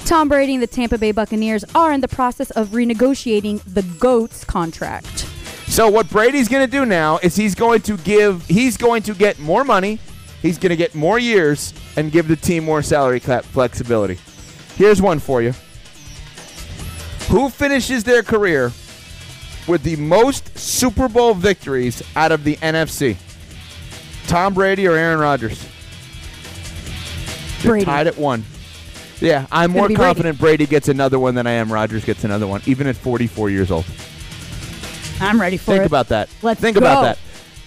[0.07, 4.45] Tom Brady and the Tampa Bay Buccaneers are in the process of renegotiating the GOAT's
[4.45, 5.27] contract.
[5.69, 9.15] So what Brady's going to do now is he's going to give he's going to
[9.15, 10.01] get more money,
[10.43, 14.19] he's going to get more years and give the team more salary cap flexibility.
[14.75, 15.53] Here's one for you.
[17.29, 18.73] Who finishes their career
[19.69, 23.17] with the most Super Bowl victories out of the NFC?
[24.27, 25.70] Tom Brady or Aaron Rodgers?
[27.63, 27.85] They're Brady.
[27.85, 28.45] tied at one.
[29.21, 30.07] Yeah, I'm more be Brady.
[30.09, 33.51] confident Brady gets another one than I am Rodgers gets another one, even at 44
[33.51, 33.85] years old.
[35.21, 35.75] I'm ready for it.
[35.75, 35.87] Think it.
[35.87, 36.31] about that.
[36.43, 37.03] Let's Think about go.
[37.03, 37.19] that.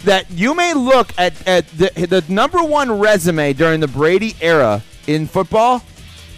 [0.05, 4.81] That you may look at, at the, the number one resume during the Brady era
[5.07, 5.83] in football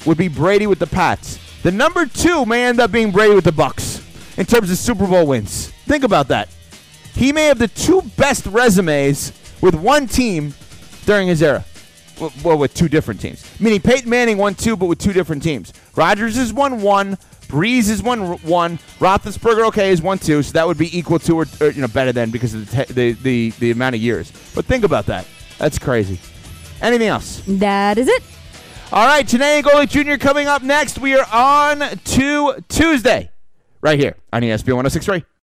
[0.06, 1.40] would be Brady with the Pats.
[1.64, 4.04] The number two may end up being Brady with the Bucs
[4.38, 5.70] in terms of Super Bowl wins.
[5.86, 6.50] Think about that.
[7.14, 9.32] He may have the two best resumes
[9.62, 10.54] with one team
[11.06, 11.64] during his era.
[12.20, 13.44] Well, well, with two different teams.
[13.60, 15.74] Meaning Peyton Manning won two, but with two different teams.
[15.96, 17.18] Rodgers is won one.
[17.48, 18.78] Brees is one one.
[19.00, 20.42] Roethlisberger, okay, is one two.
[20.44, 22.86] So that would be equal to or, or you know better than because of the,
[22.86, 24.32] te- the the the amount of years.
[24.56, 25.28] But think about that.
[25.58, 26.20] That's crazy.
[26.82, 27.42] Anything else?
[27.48, 28.24] That is it.
[28.92, 30.18] All right, Janae Golick Jr.
[30.18, 31.00] coming up next.
[31.00, 33.32] We are on to Tuesday,
[33.82, 35.26] right here on ESPN 1063.